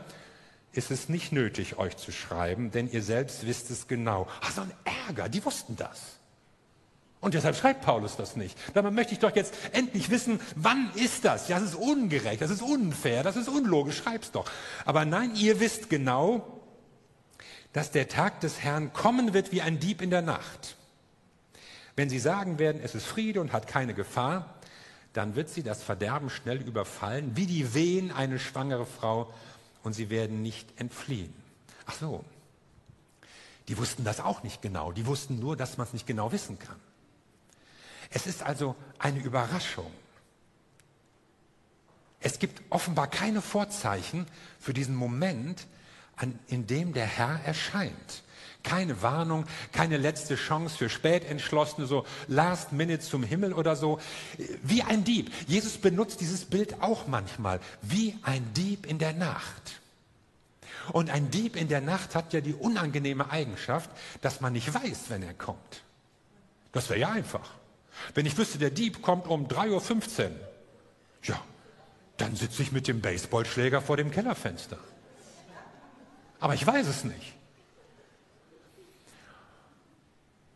ist 0.74 0.92
es 0.92 1.08
nicht 1.08 1.32
nötig, 1.32 1.78
euch 1.78 1.96
zu 1.96 2.12
schreiben, 2.12 2.72
denn 2.72 2.92
ihr 2.92 3.02
selbst 3.02 3.46
wisst 3.46 3.72
es 3.72 3.88
genau. 3.88 4.28
Ach, 4.42 4.52
so 4.52 4.62
ein 4.62 4.74
Ärger, 5.08 5.30
die 5.30 5.44
wussten 5.46 5.78
das. 5.78 6.18
Und 7.22 7.34
deshalb 7.34 7.56
schreibt 7.56 7.82
Paulus 7.82 8.18
das 8.18 8.36
nicht. 8.36 8.58
Dabei 8.74 8.92
möchte 8.92 9.14
ich 9.14 9.20
doch 9.20 9.36
jetzt 9.36 9.56
endlich 9.72 10.10
wissen, 10.10 10.40
wann 10.56 10.92
ist 10.96 11.26
das? 11.26 11.48
Ja, 11.48 11.60
das 11.60 11.70
ist 11.70 11.76
ungerecht, 11.76 12.42
das 12.42 12.52
ist 12.52 12.62
unfair, 12.62 13.24
das 13.24 13.36
ist 13.36 13.48
unlogisch, 13.48 13.98
schreib's 13.98 14.32
doch. 14.32 14.46
Aber 14.86 15.06
nein, 15.06 15.32
ihr 15.36 15.60
wisst 15.60 15.90
genau, 15.90 16.62
dass 17.74 17.92
der 17.92 18.10
Tag 18.10 18.42
des 18.42 18.60
Herrn 18.60 18.94
kommen 18.94 19.34
wird 19.34 19.52
wie 19.52 19.62
ein 19.62 19.80
Dieb 19.80 20.02
in 20.02 20.10
der 20.10 20.22
Nacht. 20.22 20.76
Wenn 21.96 22.10
sie 22.10 22.20
sagen 22.20 22.60
werden, 22.60 22.82
es 22.84 22.96
ist 22.96 23.06
Friede 23.06 23.42
und 23.42 23.54
hat 23.54 23.68
keine 23.68 23.94
Gefahr, 23.94 24.56
dann 25.14 25.36
wird 25.36 25.50
sie 25.50 25.64
das 25.64 25.82
Verderben 25.82 26.30
schnell 26.30 26.62
überfallen, 26.62 27.36
wie 27.36 27.46
die 27.46 27.74
Wehen 27.74 28.12
eine 28.12 28.38
schwangere 28.38 28.86
Frau, 28.86 29.34
und 29.84 29.94
sie 29.94 30.10
werden 30.10 30.42
nicht 30.42 30.68
entfliehen. 30.80 31.34
Ach 31.86 31.94
so, 31.94 32.26
die 33.68 33.78
wussten 33.78 34.04
das 34.04 34.20
auch 34.20 34.44
nicht 34.44 34.62
genau, 34.62 34.92
die 34.92 35.06
wussten 35.06 35.40
nur, 35.40 35.56
dass 35.56 35.78
man 35.78 35.88
es 35.88 35.94
nicht 35.94 36.08
genau 36.08 36.32
wissen 36.32 36.60
kann. 36.60 36.80
Es 38.10 38.28
ist 38.28 38.44
also 38.44 38.76
eine 39.00 39.20
Überraschung. 39.20 39.92
Es 42.20 42.40
gibt 42.40 42.62
offenbar 42.72 43.08
keine 43.08 43.42
Vorzeichen 43.42 44.26
für 44.60 44.74
diesen 44.74 44.96
Moment, 44.96 45.68
an, 46.16 46.40
in 46.48 46.66
dem 46.66 46.94
der 46.94 47.06
Herr 47.06 47.40
erscheint. 47.46 48.24
Keine 48.66 49.04
Warnung, 49.04 49.46
keine 49.72 49.98
letzte 49.98 50.36
Chance 50.36 50.76
für 50.76 50.90
Spätentschlossene, 50.90 51.86
so 51.86 52.04
Last 52.28 52.72
Minute 52.72 53.00
zum 53.00 53.22
Himmel 53.22 53.54
oder 53.54 53.76
so. 53.76 54.00
Wie 54.64 54.82
ein 54.82 55.04
Dieb. 55.04 55.32
Jesus 55.48 55.78
benutzt 55.78 56.20
dieses 56.20 56.46
Bild 56.46 56.82
auch 56.82 57.06
manchmal. 57.06 57.60
Wie 57.84 58.18
ein 58.24 58.54
Dieb 58.54 58.88
in 58.88 58.98
der 58.98 59.14
Nacht. 59.14 59.80
Und 60.92 61.12
ein 61.12 61.30
Dieb 61.30 61.56
in 61.56 61.68
der 61.68 61.82
Nacht 61.82 62.16
hat 62.16 62.34
ja 62.34 62.42
die 62.42 62.54
unangenehme 62.54 63.30
Eigenschaft, 63.30 63.90
dass 64.22 64.42
man 64.42 64.54
nicht 64.54 64.74
weiß, 64.74 65.06
wenn 65.10 65.22
er 65.22 65.36
kommt. 65.36 65.84
Das 66.72 66.90
wäre 66.90 67.00
ja 67.00 67.10
einfach. 67.12 67.52
Wenn 68.16 68.26
ich 68.26 68.38
wüsste, 68.38 68.58
der 68.58 68.72
Dieb 68.72 69.04
kommt 69.04 69.28
um 69.28 69.48
3.15 69.48 70.24
Uhr, 70.26 70.32
ja, 71.24 71.40
dann 72.18 72.36
sitze 72.36 72.64
ich 72.64 72.72
mit 72.72 72.88
dem 72.88 73.00
Baseballschläger 73.00 73.82
vor 73.82 73.98
dem 73.98 74.10
Kellerfenster. 74.10 74.78
Aber 76.40 76.56
ich 76.56 76.66
weiß 76.66 76.88
es 76.88 77.04
nicht. 77.04 77.34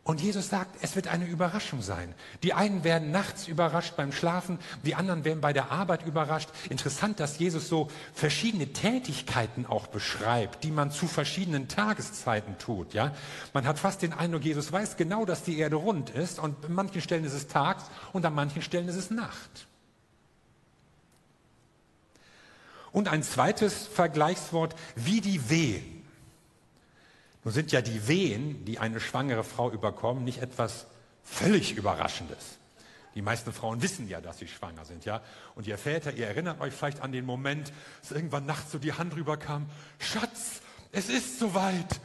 Und 0.09 0.21
Jesus 0.21 0.49
sagt, 0.49 0.77
es 0.81 0.95
wird 0.95 1.07
eine 1.07 1.27
Überraschung 1.27 1.83
sein. 1.83 2.15
Die 2.41 2.55
einen 2.55 2.83
werden 2.83 3.11
nachts 3.11 3.47
überrascht 3.47 3.95
beim 3.95 4.11
Schlafen, 4.11 4.57
die 4.83 4.95
anderen 4.95 5.23
werden 5.23 5.39
bei 5.39 5.53
der 5.53 5.69
Arbeit 5.69 6.03
überrascht. 6.03 6.49
Interessant, 6.67 7.19
dass 7.19 7.37
Jesus 7.37 7.69
so 7.69 7.89
verschiedene 8.15 8.73
Tätigkeiten 8.73 9.67
auch 9.67 9.85
beschreibt, 9.85 10.63
die 10.63 10.71
man 10.71 10.89
zu 10.89 11.05
verschiedenen 11.05 11.67
Tageszeiten 11.67 12.57
tut. 12.57 12.95
Ja? 12.95 13.13
Man 13.53 13.67
hat 13.67 13.77
fast 13.77 14.01
den 14.01 14.11
Eindruck, 14.11 14.43
Jesus 14.43 14.71
weiß 14.71 14.97
genau, 14.97 15.25
dass 15.25 15.43
die 15.43 15.59
Erde 15.59 15.75
rund 15.75 16.09
ist 16.09 16.39
und 16.39 16.65
an 16.65 16.73
manchen 16.73 17.01
Stellen 17.01 17.23
ist 17.23 17.33
es 17.33 17.47
tags 17.47 17.83
und 18.11 18.25
an 18.25 18.33
manchen 18.33 18.63
Stellen 18.63 18.87
ist 18.87 18.95
es 18.95 19.11
Nacht. 19.11 19.67
Und 22.91 23.09
ein 23.09 23.21
zweites 23.21 23.85
Vergleichswort, 23.85 24.73
wie 24.95 25.21
die 25.21 25.51
Wehen. 25.51 25.98
Nun 27.43 27.53
sind 27.53 27.71
ja 27.71 27.81
die 27.81 28.07
Wehen, 28.07 28.65
die 28.65 28.79
eine 28.79 28.99
schwangere 28.99 29.43
Frau 29.43 29.71
überkommen, 29.71 30.23
nicht 30.23 30.41
etwas 30.41 30.87
völlig 31.23 31.75
Überraschendes. 31.75 32.57
Die 33.15 33.21
meisten 33.21 33.51
Frauen 33.53 33.81
wissen 33.81 34.07
ja, 34.07 34.21
dass 34.21 34.37
sie 34.39 34.47
schwanger 34.47 34.85
sind, 34.85 35.05
ja. 35.05 35.21
Und 35.55 35.67
ihr 35.67 35.77
Väter, 35.77 36.13
ihr 36.13 36.27
erinnert 36.27 36.61
euch 36.61 36.73
vielleicht 36.73 37.01
an 37.01 37.11
den 37.11 37.25
Moment, 37.25 37.71
dass 38.01 38.11
irgendwann 38.11 38.45
nachts 38.45 38.71
so 38.71 38.77
die 38.77 38.93
Hand 38.93 39.15
rüberkam. 39.15 39.69
Schatz, 39.99 40.61
es 40.91 41.09
ist 41.09 41.39
soweit. 41.39 41.99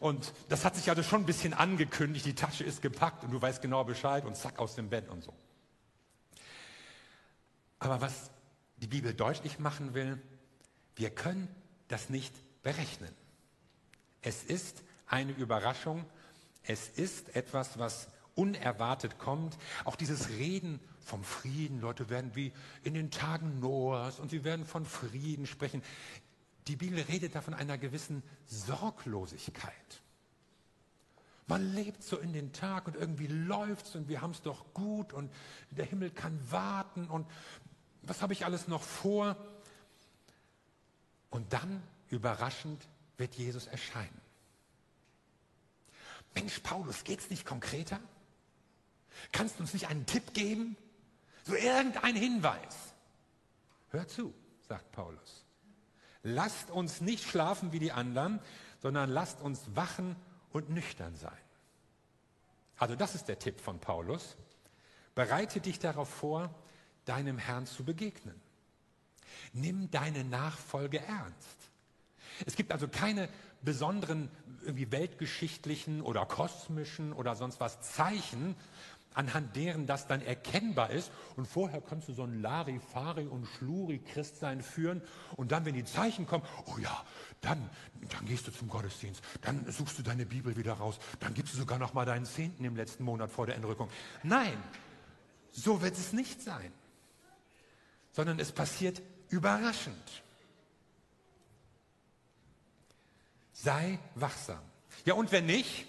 Und 0.00 0.32
das 0.48 0.64
hat 0.64 0.76
sich 0.76 0.90
also 0.90 1.02
schon 1.02 1.22
ein 1.22 1.26
bisschen 1.26 1.54
angekündigt. 1.54 2.26
Die 2.26 2.34
Tasche 2.34 2.64
ist 2.64 2.82
gepackt 2.82 3.24
und 3.24 3.30
du 3.30 3.40
weißt 3.40 3.62
genau 3.62 3.84
Bescheid 3.84 4.24
und 4.24 4.36
zack 4.36 4.58
aus 4.58 4.74
dem 4.74 4.90
Bett 4.90 5.08
und 5.08 5.24
so. 5.24 5.32
Aber 7.78 8.00
was 8.00 8.30
die 8.76 8.86
Bibel 8.86 9.14
deutlich 9.14 9.58
machen 9.58 9.94
will, 9.94 10.20
wir 10.96 11.10
können 11.10 11.48
das 11.88 12.10
nicht 12.10 12.34
berechnen. 12.62 13.14
Es 14.24 14.42
ist 14.42 14.82
eine 15.06 15.32
Überraschung, 15.32 16.06
es 16.62 16.88
ist 16.88 17.36
etwas, 17.36 17.78
was 17.78 18.08
unerwartet 18.34 19.18
kommt. 19.18 19.58
Auch 19.84 19.96
dieses 19.96 20.30
Reden 20.30 20.80
vom 21.00 21.22
Frieden, 21.22 21.78
Leute 21.78 22.08
werden 22.08 22.34
wie 22.34 22.52
in 22.82 22.94
den 22.94 23.10
Tagen 23.10 23.60
Noahs 23.60 24.18
und 24.18 24.30
sie 24.30 24.42
werden 24.42 24.64
von 24.64 24.86
Frieden 24.86 25.46
sprechen. 25.46 25.82
Die 26.68 26.76
Bibel 26.76 27.00
redet 27.02 27.34
da 27.34 27.42
von 27.42 27.52
einer 27.52 27.76
gewissen 27.76 28.22
Sorglosigkeit. 28.46 29.72
Man 31.46 31.74
lebt 31.74 32.02
so 32.02 32.16
in 32.16 32.32
den 32.32 32.54
Tag 32.54 32.86
und 32.86 32.96
irgendwie 32.96 33.26
läuft 33.26 33.88
es 33.88 33.94
und 33.94 34.08
wir 34.08 34.22
haben 34.22 34.30
es 34.30 34.40
doch 34.40 34.72
gut 34.72 35.12
und 35.12 35.30
der 35.70 35.84
Himmel 35.84 36.10
kann 36.10 36.40
warten 36.50 37.08
und 37.08 37.26
was 38.00 38.22
habe 38.22 38.32
ich 38.32 38.46
alles 38.46 38.68
noch 38.68 38.82
vor? 38.82 39.36
Und 41.28 41.52
dann, 41.52 41.82
überraschend, 42.08 42.86
wird 43.16 43.34
Jesus 43.34 43.66
erscheinen. 43.66 44.20
Mensch, 46.34 46.58
Paulus, 46.60 47.04
geht 47.04 47.20
es 47.20 47.30
nicht 47.30 47.46
konkreter? 47.46 48.00
Kannst 49.32 49.58
du 49.58 49.62
uns 49.62 49.72
nicht 49.72 49.88
einen 49.88 50.06
Tipp 50.06 50.34
geben? 50.34 50.76
So 51.44 51.54
irgendein 51.54 52.16
Hinweis? 52.16 52.94
Hör 53.90 54.08
zu, 54.08 54.34
sagt 54.68 54.90
Paulus. 54.92 55.44
Lasst 56.22 56.70
uns 56.70 57.00
nicht 57.00 57.24
schlafen 57.28 57.72
wie 57.72 57.78
die 57.78 57.92
anderen, 57.92 58.40
sondern 58.80 59.10
lasst 59.10 59.40
uns 59.40 59.60
wachen 59.74 60.16
und 60.50 60.70
nüchtern 60.70 61.14
sein. 61.16 61.38
Also 62.76 62.96
das 62.96 63.14
ist 63.14 63.28
der 63.28 63.38
Tipp 63.38 63.60
von 63.60 63.78
Paulus. 63.78 64.36
Bereite 65.14 65.60
dich 65.60 65.78
darauf 65.78 66.08
vor, 66.08 66.52
deinem 67.04 67.38
Herrn 67.38 67.66
zu 67.66 67.84
begegnen. 67.84 68.40
Nimm 69.52 69.90
deine 69.90 70.24
Nachfolge 70.24 71.00
ernst. 71.00 71.63
Es 72.46 72.56
gibt 72.56 72.72
also 72.72 72.88
keine 72.88 73.28
besonderen 73.62 74.30
irgendwie 74.64 74.90
weltgeschichtlichen 74.90 76.00
oder 76.00 76.26
kosmischen 76.26 77.12
oder 77.12 77.34
sonst 77.34 77.60
was 77.60 77.80
Zeichen, 77.80 78.56
anhand 79.14 79.54
deren 79.56 79.86
das 79.86 80.06
dann 80.06 80.20
erkennbar 80.20 80.90
ist. 80.90 81.10
Und 81.36 81.46
vorher 81.46 81.80
kannst 81.80 82.08
du 82.08 82.12
so 82.12 82.24
ein 82.24 82.42
Larifari 82.42 83.26
und 83.26 83.46
Schluri-Christsein 83.46 84.62
führen. 84.62 85.02
Und 85.36 85.52
dann, 85.52 85.64
wenn 85.64 85.74
die 85.74 85.84
Zeichen 85.84 86.26
kommen, 86.26 86.44
oh 86.66 86.78
ja, 86.78 87.04
dann, 87.40 87.70
dann 88.10 88.26
gehst 88.26 88.46
du 88.46 88.52
zum 88.52 88.68
Gottesdienst, 88.68 89.22
dann 89.42 89.70
suchst 89.70 89.98
du 89.98 90.02
deine 90.02 90.26
Bibel 90.26 90.56
wieder 90.56 90.74
raus, 90.74 90.98
dann 91.20 91.34
gibst 91.34 91.54
du 91.54 91.58
sogar 91.58 91.78
noch 91.78 91.94
mal 91.94 92.04
deinen 92.04 92.26
Zehnten 92.26 92.64
im 92.64 92.76
letzten 92.76 93.04
Monat 93.04 93.30
vor 93.30 93.46
der 93.46 93.56
Entrückung. 93.56 93.88
Nein, 94.22 94.56
so 95.52 95.80
wird 95.82 95.96
es 95.96 96.12
nicht 96.12 96.42
sein, 96.42 96.72
sondern 98.12 98.38
es 98.40 98.50
passiert 98.50 99.02
überraschend. 99.28 100.23
Sei 103.54 103.98
wachsam. 104.14 104.60
Ja, 105.06 105.14
und 105.14 105.32
wenn 105.32 105.46
nicht, 105.46 105.86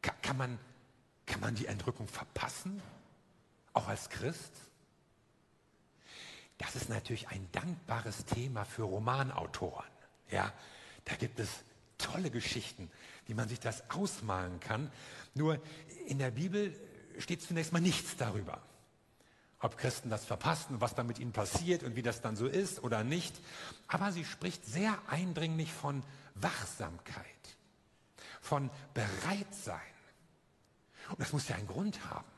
kann, 0.00 0.14
kann 0.22 0.36
man 0.36 0.58
kann 1.26 1.40
man 1.40 1.54
die 1.54 1.66
Entrückung 1.66 2.08
verpassen? 2.08 2.80
Auch 3.72 3.88
als 3.88 4.08
Christ? 4.08 4.52
Das 6.58 6.76
ist 6.76 6.88
natürlich 6.88 7.28
ein 7.28 7.46
dankbares 7.52 8.24
Thema 8.24 8.64
für 8.64 8.84
Romanautoren. 8.84 9.84
Ja, 10.30 10.52
da 11.04 11.14
gibt 11.16 11.38
es 11.38 11.48
tolle 11.98 12.30
Geschichten, 12.30 12.90
wie 13.26 13.34
man 13.34 13.48
sich 13.48 13.60
das 13.60 13.90
ausmalen 13.90 14.60
kann. 14.60 14.90
Nur 15.34 15.60
in 16.06 16.18
der 16.18 16.30
Bibel 16.30 16.74
steht 17.18 17.42
zunächst 17.42 17.72
mal 17.72 17.80
nichts 17.80 18.16
darüber. 18.16 18.62
Ob 19.58 19.76
Christen 19.76 20.10
das 20.10 20.24
verpassen, 20.24 20.80
was 20.80 20.94
da 20.94 21.02
mit 21.02 21.18
ihnen 21.18 21.32
passiert 21.32 21.82
und 21.82 21.96
wie 21.96 22.02
das 22.02 22.20
dann 22.20 22.36
so 22.36 22.46
ist 22.46 22.82
oder 22.82 23.04
nicht. 23.04 23.34
Aber 23.88 24.12
sie 24.12 24.24
spricht 24.24 24.64
sehr 24.64 24.98
eindringlich 25.08 25.72
von 25.72 26.02
Wachsamkeit, 26.40 27.24
von 28.40 28.70
Bereitsein. 28.94 29.80
Und 31.10 31.20
das 31.20 31.32
muss 31.32 31.48
ja 31.48 31.56
einen 31.56 31.66
Grund 31.66 32.04
haben. 32.10 32.30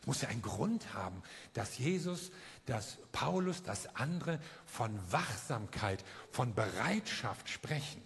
Es 0.00 0.06
muss 0.06 0.22
ja 0.22 0.28
einen 0.28 0.42
Grund 0.42 0.94
haben, 0.94 1.22
dass 1.54 1.78
Jesus, 1.78 2.30
dass 2.66 2.98
Paulus, 3.12 3.62
dass 3.62 3.94
andere 3.96 4.38
von 4.66 4.98
Wachsamkeit, 5.10 6.04
von 6.30 6.54
Bereitschaft 6.54 7.48
sprechen. 7.48 8.02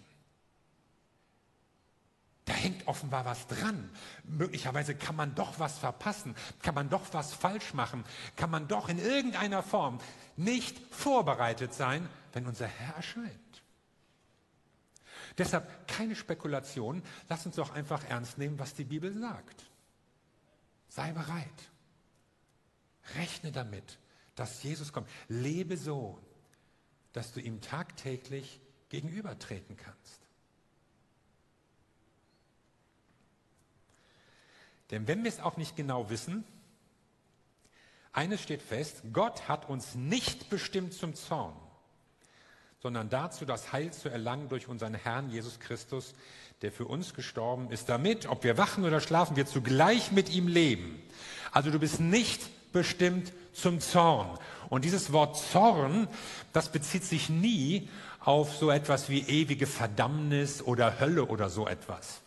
Da 2.45 2.53
hängt 2.53 2.87
offenbar 2.87 3.23
was 3.23 3.47
dran. 3.47 3.89
Möglicherweise 4.25 4.95
kann 4.95 5.15
man 5.15 5.33
doch 5.33 5.59
was 5.59 5.77
verpassen, 5.77 6.35
kann 6.61 6.75
man 6.75 6.89
doch 6.89 7.13
was 7.13 7.33
falsch 7.33 7.73
machen, 7.73 8.03
kann 8.35 8.49
man 8.49 8.67
doch 8.67 8.89
in 8.89 8.99
irgendeiner 8.99 9.63
Form 9.63 9.99
nicht 10.35 10.77
vorbereitet 10.93 11.73
sein, 11.73 12.09
wenn 12.33 12.45
unser 12.45 12.67
Herr 12.67 12.95
erscheint. 12.95 13.42
Deshalb 15.37 15.87
keine 15.87 16.15
Spekulation. 16.15 17.01
Lass 17.29 17.45
uns 17.45 17.55
doch 17.55 17.73
einfach 17.73 18.03
ernst 18.09 18.37
nehmen, 18.37 18.59
was 18.59 18.73
die 18.73 18.83
Bibel 18.83 19.13
sagt. 19.13 19.63
Sei 20.89 21.11
bereit. 21.11 21.71
Rechne 23.15 23.51
damit, 23.51 23.99
dass 24.35 24.61
Jesus 24.63 24.93
kommt. 24.93 25.09
Lebe 25.27 25.77
so, 25.77 26.19
dass 27.13 27.31
du 27.31 27.39
ihm 27.39 27.61
tagtäglich 27.61 28.61
gegenübertreten 28.89 29.75
kannst. 29.75 30.21
Denn 34.91 35.07
wenn 35.07 35.23
wir 35.23 35.29
es 35.29 35.39
auch 35.39 35.57
nicht 35.57 35.75
genau 35.75 36.09
wissen, 36.11 36.43
eines 38.11 38.41
steht 38.43 38.61
fest, 38.61 39.01
Gott 39.11 39.47
hat 39.47 39.67
uns 39.67 39.95
nicht 39.95 40.51
bestimmt 40.51 40.93
zum 40.93 41.15
Zorn, 41.15 41.55
sondern 42.83 43.09
dazu, 43.09 43.45
das 43.45 43.71
Heil 43.71 43.93
zu 43.93 44.09
erlangen 44.09 44.49
durch 44.49 44.67
unseren 44.67 44.93
Herrn 44.93 45.29
Jesus 45.29 45.57
Christus, 45.61 46.13
der 46.61 46.69
für 46.69 46.83
uns 46.83 47.13
gestorben 47.13 47.71
ist, 47.71 47.87
damit, 47.87 48.27
ob 48.27 48.43
wir 48.43 48.57
wachen 48.57 48.83
oder 48.83 48.99
schlafen, 48.99 49.37
wir 49.37 49.45
zugleich 49.45 50.11
mit 50.11 50.29
ihm 50.29 50.49
leben. 50.49 51.01
Also 51.53 51.71
du 51.71 51.79
bist 51.79 52.01
nicht 52.01 52.41
bestimmt 52.73 53.31
zum 53.53 53.79
Zorn. 53.79 54.37
Und 54.67 54.83
dieses 54.83 55.13
Wort 55.13 55.37
Zorn, 55.37 56.09
das 56.51 56.73
bezieht 56.73 57.05
sich 57.05 57.29
nie 57.29 57.87
auf 58.19 58.53
so 58.53 58.69
etwas 58.69 59.07
wie 59.07 59.21
ewige 59.21 59.65
Verdammnis 59.65 60.61
oder 60.61 60.99
Hölle 60.99 61.25
oder 61.25 61.49
so 61.49 61.69
etwas, 61.69 62.19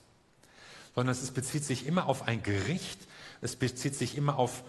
sondern 0.95 1.15
es 1.15 1.31
bezieht 1.33 1.65
sich 1.65 1.87
immer 1.87 2.07
auf 2.07 2.27
ein 2.27 2.43
Gericht, 2.43 3.01
es 3.43 3.57
bezieht 3.57 3.95
sich 3.95 4.17
immer 4.17 4.39
auf 4.39 4.63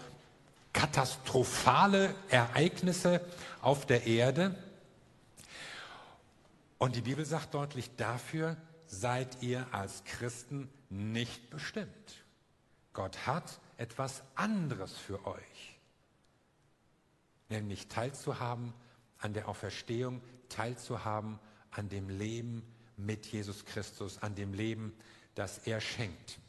katastrophale 0.73 2.13
Ereignisse 2.28 3.21
auf 3.62 3.86
der 3.86 4.06
Erde. 4.06 4.54
Und 6.77 6.95
die 6.95 7.01
Bibel 7.01 7.25
sagt 7.25 7.53
deutlich, 7.53 7.95
dafür 7.95 8.57
seid 8.85 9.41
ihr 9.41 9.67
als 9.73 10.03
Christen 10.03 10.69
nicht 10.89 11.49
bestimmt. 11.49 12.25
Gott 12.93 13.27
hat 13.27 13.59
etwas 13.77 14.23
anderes 14.35 14.97
für 14.97 15.25
euch, 15.25 15.79
nämlich 17.49 17.87
teilzuhaben 17.87 18.73
an 19.19 19.33
der 19.33 19.47
Auferstehung, 19.47 20.21
teilzuhaben 20.49 21.39
an 21.71 21.89
dem 21.89 22.09
Leben 22.09 22.63
mit 22.95 23.25
Jesus 23.27 23.65
Christus, 23.65 24.21
an 24.21 24.35
dem 24.35 24.53
Leben, 24.53 24.95
das 25.35 25.59
er 25.59 25.81
schenkt. 25.81 26.39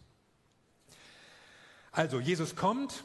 Also 1.92 2.20
Jesus 2.20 2.56
kommt, 2.56 3.04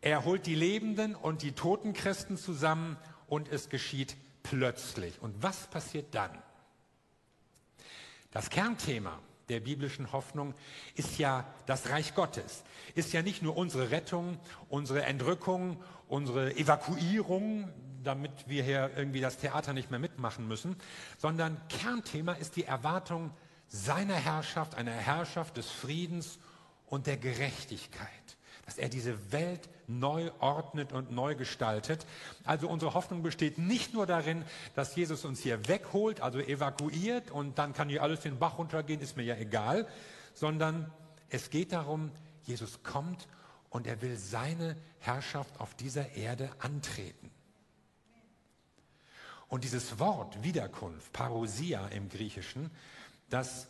er 0.00 0.24
holt 0.24 0.46
die 0.46 0.54
Lebenden 0.54 1.14
und 1.14 1.42
die 1.42 1.52
toten 1.52 1.94
Christen 1.94 2.36
zusammen 2.36 2.96
und 3.26 3.48
es 3.48 3.68
geschieht 3.68 4.16
plötzlich. 4.42 5.20
Und 5.22 5.42
was 5.42 5.66
passiert 5.68 6.14
dann? 6.14 6.30
Das 8.34 8.50
Kernthema 8.50 9.20
der 9.48 9.60
biblischen 9.60 10.10
Hoffnung 10.10 10.54
ist 10.96 11.18
ja 11.18 11.46
das 11.66 11.90
Reich 11.90 12.16
Gottes, 12.16 12.64
ist 12.96 13.12
ja 13.12 13.22
nicht 13.22 13.42
nur 13.42 13.56
unsere 13.56 13.92
Rettung, 13.92 14.38
unsere 14.68 15.04
Entrückung, 15.04 15.80
unsere 16.08 16.56
Evakuierung, 16.56 17.70
damit 18.02 18.32
wir 18.48 18.64
hier 18.64 18.90
irgendwie 18.96 19.20
das 19.20 19.38
Theater 19.38 19.72
nicht 19.72 19.92
mehr 19.92 20.00
mitmachen 20.00 20.48
müssen, 20.48 20.74
sondern 21.16 21.60
Kernthema 21.68 22.32
ist 22.32 22.56
die 22.56 22.64
Erwartung 22.64 23.30
seiner 23.68 24.16
Herrschaft, 24.16 24.74
einer 24.74 24.90
Herrschaft 24.90 25.56
des 25.56 25.70
Friedens 25.70 26.40
und 26.86 27.06
der 27.06 27.18
Gerechtigkeit 27.18 28.10
dass 28.66 28.78
er 28.78 28.88
diese 28.88 29.32
Welt 29.32 29.68
neu 29.86 30.30
ordnet 30.40 30.92
und 30.92 31.12
neu 31.12 31.34
gestaltet. 31.34 32.06
Also 32.44 32.68
unsere 32.68 32.94
Hoffnung 32.94 33.22
besteht 33.22 33.58
nicht 33.58 33.92
nur 33.92 34.06
darin, 34.06 34.44
dass 34.74 34.96
Jesus 34.96 35.24
uns 35.24 35.40
hier 35.40 35.68
wegholt, 35.68 36.20
also 36.20 36.38
evakuiert 36.38 37.30
und 37.30 37.58
dann 37.58 37.74
kann 37.74 37.88
hier 37.88 38.02
alles 38.02 38.20
den 38.20 38.38
Bach 38.38 38.58
runtergehen, 38.58 39.00
ist 39.00 39.16
mir 39.16 39.24
ja 39.24 39.36
egal, 39.36 39.86
sondern 40.32 40.90
es 41.28 41.50
geht 41.50 41.72
darum, 41.72 42.10
Jesus 42.44 42.82
kommt 42.82 43.26
und 43.70 43.86
er 43.86 44.00
will 44.02 44.16
seine 44.16 44.76
Herrschaft 45.00 45.60
auf 45.60 45.74
dieser 45.74 46.14
Erde 46.14 46.50
antreten. 46.60 47.30
Und 49.48 49.64
dieses 49.64 49.98
Wort 49.98 50.42
Wiederkunft, 50.42 51.12
Parousia 51.12 51.88
im 51.88 52.08
Griechischen, 52.08 52.70
das 53.28 53.68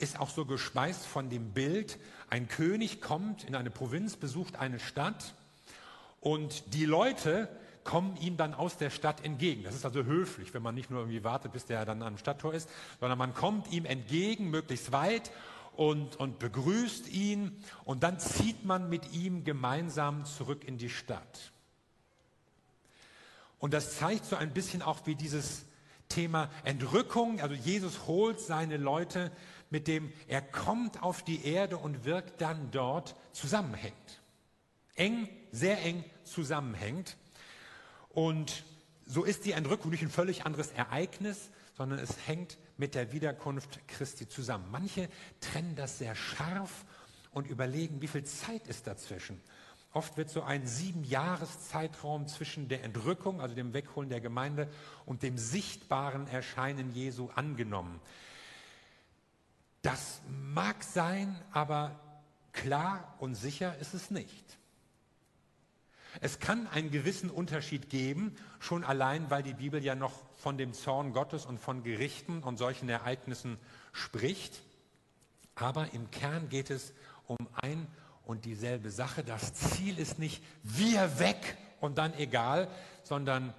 ist 0.00 0.18
auch 0.18 0.30
so 0.30 0.44
gespeist 0.44 1.06
von 1.06 1.30
dem 1.30 1.52
Bild, 1.52 1.98
ein 2.28 2.48
König 2.48 3.00
kommt 3.00 3.44
in 3.44 3.54
eine 3.54 3.70
Provinz, 3.70 4.16
besucht 4.16 4.56
eine 4.56 4.78
Stadt 4.78 5.34
und 6.20 6.74
die 6.74 6.84
Leute 6.84 7.48
kommen 7.84 8.16
ihm 8.16 8.36
dann 8.36 8.54
aus 8.54 8.76
der 8.76 8.90
Stadt 8.90 9.24
entgegen. 9.24 9.62
Das 9.64 9.74
ist 9.74 9.84
also 9.84 10.04
höflich, 10.04 10.54
wenn 10.54 10.62
man 10.62 10.74
nicht 10.74 10.90
nur 10.90 11.00
irgendwie 11.00 11.24
wartet, 11.24 11.52
bis 11.52 11.66
der 11.66 11.84
dann 11.84 12.02
am 12.02 12.18
Stadttor 12.18 12.54
ist, 12.54 12.68
sondern 13.00 13.18
man 13.18 13.34
kommt 13.34 13.72
ihm 13.72 13.84
entgegen, 13.84 14.50
möglichst 14.50 14.92
weit 14.92 15.30
und, 15.76 16.16
und 16.16 16.38
begrüßt 16.38 17.08
ihn 17.08 17.62
und 17.84 18.02
dann 18.02 18.18
zieht 18.18 18.64
man 18.64 18.88
mit 18.88 19.12
ihm 19.12 19.44
gemeinsam 19.44 20.24
zurück 20.24 20.64
in 20.64 20.78
die 20.78 20.90
Stadt. 20.90 21.52
Und 23.58 23.74
das 23.74 23.98
zeigt 23.98 24.24
so 24.24 24.36
ein 24.36 24.52
bisschen 24.52 24.82
auch, 24.82 25.06
wie 25.06 25.14
dieses 25.14 25.64
Thema 26.08 26.50
Entrückung, 26.64 27.40
also 27.40 27.54
Jesus 27.54 28.06
holt 28.06 28.40
seine 28.40 28.76
Leute 28.76 29.30
mit 29.70 29.86
dem 29.88 30.12
er 30.26 30.42
kommt 30.42 31.02
auf 31.02 31.22
die 31.22 31.44
Erde 31.44 31.78
und 31.78 32.04
wirkt 32.04 32.40
dann 32.40 32.70
dort 32.70 33.16
zusammenhängt. 33.32 34.20
Eng, 34.96 35.28
sehr 35.52 35.82
eng 35.82 36.04
zusammenhängt. 36.24 37.16
Und 38.10 38.64
so 39.06 39.24
ist 39.24 39.44
die 39.44 39.52
Entrückung 39.52 39.90
nicht 39.90 40.02
ein 40.02 40.10
völlig 40.10 40.44
anderes 40.44 40.72
Ereignis, 40.72 41.50
sondern 41.74 41.98
es 42.00 42.26
hängt 42.26 42.58
mit 42.76 42.94
der 42.94 43.12
Wiederkunft 43.12 43.80
Christi 43.88 44.28
zusammen. 44.28 44.66
Manche 44.70 45.08
trennen 45.40 45.76
das 45.76 45.98
sehr 45.98 46.14
scharf 46.14 46.84
und 47.30 47.46
überlegen, 47.46 48.02
wie 48.02 48.08
viel 48.08 48.24
Zeit 48.24 48.66
ist 48.66 48.86
dazwischen. 48.86 49.40
Oft 49.92 50.16
wird 50.16 50.30
so 50.30 50.42
ein 50.42 50.66
sieben 50.66 51.02
Jahreszeitraum 51.02 52.28
zwischen 52.28 52.68
der 52.68 52.84
Entrückung, 52.84 53.40
also 53.40 53.54
dem 53.54 53.72
Wegholen 53.72 54.08
der 54.08 54.20
Gemeinde, 54.20 54.68
und 55.04 55.22
dem 55.22 55.36
sichtbaren 55.36 56.28
Erscheinen 56.28 56.92
Jesu 56.92 57.28
angenommen. 57.34 58.00
Das 59.82 60.20
mag 60.28 60.82
sein, 60.82 61.40
aber 61.52 61.98
klar 62.52 63.14
und 63.18 63.34
sicher 63.34 63.76
ist 63.78 63.94
es 63.94 64.10
nicht. 64.10 64.58
Es 66.20 66.40
kann 66.40 66.66
einen 66.66 66.90
gewissen 66.90 67.30
Unterschied 67.30 67.88
geben, 67.88 68.34
schon 68.58 68.82
allein, 68.84 69.30
weil 69.30 69.42
die 69.42 69.54
Bibel 69.54 69.82
ja 69.82 69.94
noch 69.94 70.12
von 70.38 70.58
dem 70.58 70.72
Zorn 70.72 71.12
Gottes 71.12 71.46
und 71.46 71.58
von 71.58 71.82
Gerichten 71.82 72.42
und 72.42 72.56
solchen 72.56 72.88
Ereignissen 72.88 73.58
spricht. 73.92 74.60
Aber 75.54 75.92
im 75.92 76.10
Kern 76.10 76.48
geht 76.48 76.70
es 76.70 76.92
um 77.26 77.36
ein 77.54 77.86
und 78.24 78.44
dieselbe 78.44 78.90
Sache. 78.90 79.22
Das 79.22 79.54
Ziel 79.54 79.98
ist 79.98 80.18
nicht 80.18 80.42
wir 80.62 81.18
weg 81.20 81.56
und 81.80 81.98
dann 81.98 82.12
egal, 82.14 82.68
sondern 83.02 83.54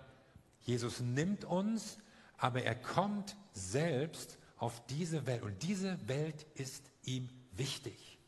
Jesus 0.62 1.00
nimmt 1.00 1.46
uns, 1.46 1.98
aber 2.38 2.64
er 2.64 2.76
kommt 2.76 3.36
selbst 3.54 4.38
auf 4.62 4.86
diese 4.86 5.26
Welt 5.26 5.42
und 5.42 5.64
diese 5.64 6.08
Welt 6.08 6.46
ist 6.54 6.84
ihm 7.04 7.28
wichtig. 7.54 8.20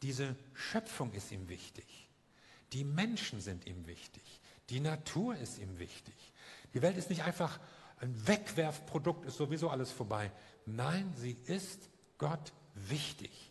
Diese 0.00 0.36
Schöpfung 0.52 1.12
ist 1.12 1.32
ihm 1.32 1.48
wichtig. 1.48 2.08
Die 2.72 2.84
Menschen 2.84 3.40
sind 3.40 3.66
ihm 3.66 3.84
wichtig. 3.88 4.22
Die 4.70 4.78
Natur 4.78 5.36
ist 5.36 5.58
ihm 5.58 5.80
wichtig. 5.80 6.14
Die 6.72 6.82
Welt 6.82 6.96
ist 6.96 7.10
nicht 7.10 7.24
einfach 7.24 7.58
ein 7.98 8.28
Wegwerfprodukt, 8.28 9.26
ist 9.26 9.36
sowieso 9.36 9.70
alles 9.70 9.90
vorbei. 9.90 10.30
Nein, 10.66 11.12
sie 11.16 11.36
ist 11.46 11.90
Gott 12.16 12.52
wichtig. 12.74 13.50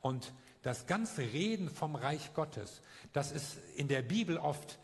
Und 0.00 0.32
das 0.62 0.86
ganze 0.86 1.22
Reden 1.22 1.70
vom 1.70 1.94
Reich 1.94 2.34
Gottes, 2.34 2.82
das 3.12 3.30
ist 3.30 3.58
in 3.76 3.86
der 3.86 4.02
Bibel 4.02 4.36
oft 4.36 4.80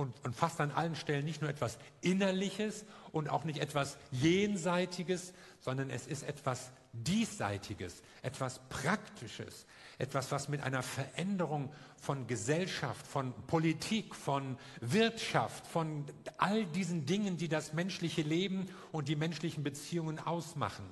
und, 0.00 0.14
und 0.24 0.34
fast 0.34 0.60
an 0.60 0.70
allen 0.70 0.96
Stellen 0.96 1.26
nicht 1.26 1.42
nur 1.42 1.50
etwas 1.50 1.78
Innerliches 2.00 2.86
und 3.12 3.28
auch 3.28 3.44
nicht 3.44 3.58
etwas 3.58 3.98
Jenseitiges, 4.10 5.34
sondern 5.60 5.90
es 5.90 6.06
ist 6.06 6.22
etwas 6.22 6.72
Diesseitiges, 6.92 8.02
etwas 8.22 8.60
Praktisches, 8.70 9.66
etwas, 9.98 10.32
was 10.32 10.48
mit 10.48 10.62
einer 10.62 10.82
Veränderung 10.82 11.70
von 11.96 12.26
Gesellschaft, 12.26 13.06
von 13.06 13.34
Politik, 13.46 14.14
von 14.14 14.56
Wirtschaft, 14.80 15.66
von 15.66 16.06
all 16.38 16.64
diesen 16.64 17.04
Dingen, 17.04 17.36
die 17.36 17.48
das 17.48 17.74
menschliche 17.74 18.22
Leben 18.22 18.70
und 18.92 19.06
die 19.08 19.16
menschlichen 19.16 19.62
Beziehungen 19.62 20.18
ausmachen. 20.18 20.88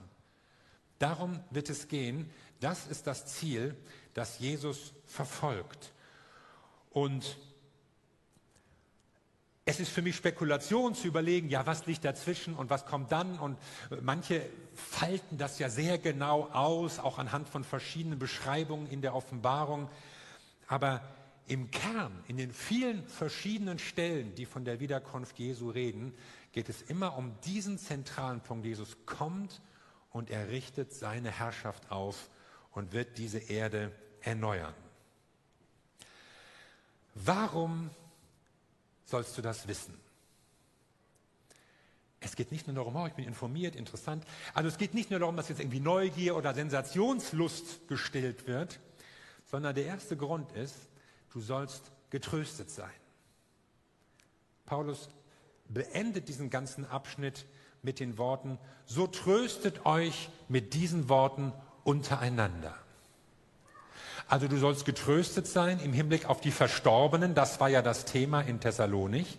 Darum 0.99 1.41
wird 1.51 1.71
es 1.71 1.89
gehen. 1.89 2.31
Das 2.61 2.87
ist 2.87 3.07
das 3.07 3.27
Ziel, 3.27 3.75
das 4.13 4.39
Jesus 4.39 4.93
verfolgt. 5.07 5.93
Und 6.91 7.39
es 9.69 9.81
ist 9.81 9.91
für 9.91 10.01
mich 10.01 10.17
Spekulation 10.17 10.95
zu 10.95 11.07
überlegen, 11.07 11.51
ja, 11.51 11.67
was 11.67 11.85
liegt 11.85 12.03
dazwischen 12.03 12.55
und 12.55 12.71
was 12.71 12.87
kommt 12.87 13.13
dann? 13.13 13.39
Und 13.39 13.59
manche 14.01 14.41
falten 14.75 15.37
das 15.37 15.59
ja 15.59 15.69
sehr 15.69 15.99
genau 15.99 16.45
aus, 16.55 16.99
auch 16.99 17.19
anhand 17.19 17.51
von 17.51 17.65
verschiedenen 17.65 18.19
Beschreibungen 18.19 18.87
in 18.87 19.03
der 19.03 19.15
Offenbarung. 19.15 19.91
Aber 20.69 21.03
im 21.49 21.71
Kern, 21.71 22.25
in 22.29 22.39
den 22.39 22.51
vielen 22.51 23.07
verschiedenen 23.09 23.79
Stellen, 23.79 24.35
die 24.37 24.47
von 24.47 24.65
der 24.65 24.81
Wiederkunft 24.81 25.39
Jesu 25.39 25.69
reden, 25.69 26.15
geht 26.53 26.71
es 26.71 26.81
immer 26.81 27.19
um 27.19 27.39
diesen 27.45 27.77
zentralen 27.77 28.41
Punkt. 28.41 28.65
Jesus 28.65 28.97
kommt 29.05 29.61
und 30.09 30.31
er 30.31 30.49
richtet 30.49 30.95
seine 30.95 31.31
Herrschaft 31.31 31.91
auf 31.91 32.31
und 32.73 32.95
wird 32.95 33.19
diese 33.19 33.39
Erde 33.39 33.93
erneuern. 34.23 34.73
Warum 37.15 37.91
sollst 39.09 39.37
du 39.39 39.43
das 39.43 39.67
wissen. 39.67 39.99
Es 42.21 42.37
geht 42.37 42.53
nicht 42.53 42.67
nur 42.67 42.75
darum, 42.77 42.97
oh, 42.97 43.07
ich 43.07 43.15
bin 43.15 43.25
informiert, 43.25 43.75
interessant. 43.75 44.25
Also 44.53 44.69
es 44.69 44.77
geht 44.77 44.93
nicht 44.93 45.11
nur 45.11 45.21
darum, 45.21 45.37
dass 45.37 45.49
jetzt 45.49 45.61
irgendwie 45.61 45.81
Neugier 45.81 46.37
oder 46.37 46.53
Sensationslust 46.53 47.89
gestillt 47.89 48.47
wird, 48.47 48.81
sondern 49.47 49.75
der 49.75 49.87
erste 49.87 50.17
Grund 50.17 50.53
ist, 50.53 50.77
du 51.33 51.41
sollst 51.41 51.91
getröstet 52.11 52.71
sein. 52.71 52.91
Paulus 54.67 55.09
beendet 55.69 56.29
diesen 56.29 56.51
ganzen 56.51 56.85
Abschnitt 56.85 57.47
mit 57.83 58.01
den 58.01 58.19
Worten, 58.19 58.59
so 58.85 59.07
tröstet 59.07 59.87
euch 59.87 60.29
mit 60.49 60.75
diesen 60.75 61.09
Worten 61.09 61.53
untereinander. 61.85 62.75
Also 64.29 64.47
du 64.47 64.59
sollst 64.59 64.85
getröstet 64.85 65.47
sein 65.47 65.81
im 65.81 65.95
Hinblick 65.95 66.27
auf 66.27 66.43
die 66.43 66.51
Verstorbenen. 66.51 67.35
Das 67.35 67.61
war 67.61 67.71
ja 67.71 67.81
das 67.81 68.05
Thema 68.05 68.43
in 68.43 68.61
Thessalonich. 68.61 69.39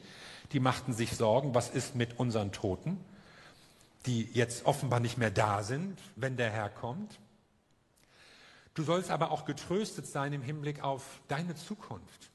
Die 0.51 0.59
machten 0.59 0.93
sich 0.93 1.15
Sorgen, 1.15 1.53
was 1.53 1.69
ist 1.69 1.95
mit 1.95 2.19
unseren 2.19 2.51
Toten, 2.51 2.97
die 4.07 4.23
jetzt 4.33 4.65
offenbar 4.65 4.99
nicht 4.99 5.19
mehr 5.19 5.29
da 5.29 5.61
sind, 5.61 5.99
wenn 6.15 6.37
der 6.37 6.49
Herr 6.49 6.69
kommt. 6.69 7.19
Du 8.73 8.81
sollst 8.81 9.11
aber 9.11 9.29
auch 9.29 9.45
getröstet 9.45 10.07
sein 10.07 10.33
im 10.33 10.41
Hinblick 10.41 10.83
auf 10.83 11.03
deine 11.27 11.55
Zukunft. 11.55 12.31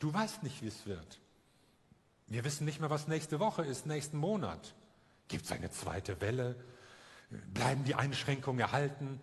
Du 0.00 0.14
weißt 0.14 0.42
nicht, 0.42 0.62
wie 0.62 0.68
es 0.68 0.86
wird. 0.86 1.18
Wir 2.26 2.44
wissen 2.44 2.64
nicht 2.64 2.80
mehr, 2.80 2.88
was 2.88 3.06
nächste 3.06 3.38
Woche 3.38 3.62
ist, 3.64 3.84
nächsten 3.84 4.16
Monat. 4.16 4.74
Gibt 5.28 5.44
es 5.44 5.52
eine 5.52 5.70
zweite 5.70 6.22
Welle? 6.22 6.56
Bleiben 7.52 7.84
die 7.84 7.94
Einschränkungen 7.94 8.60
erhalten? 8.60 9.20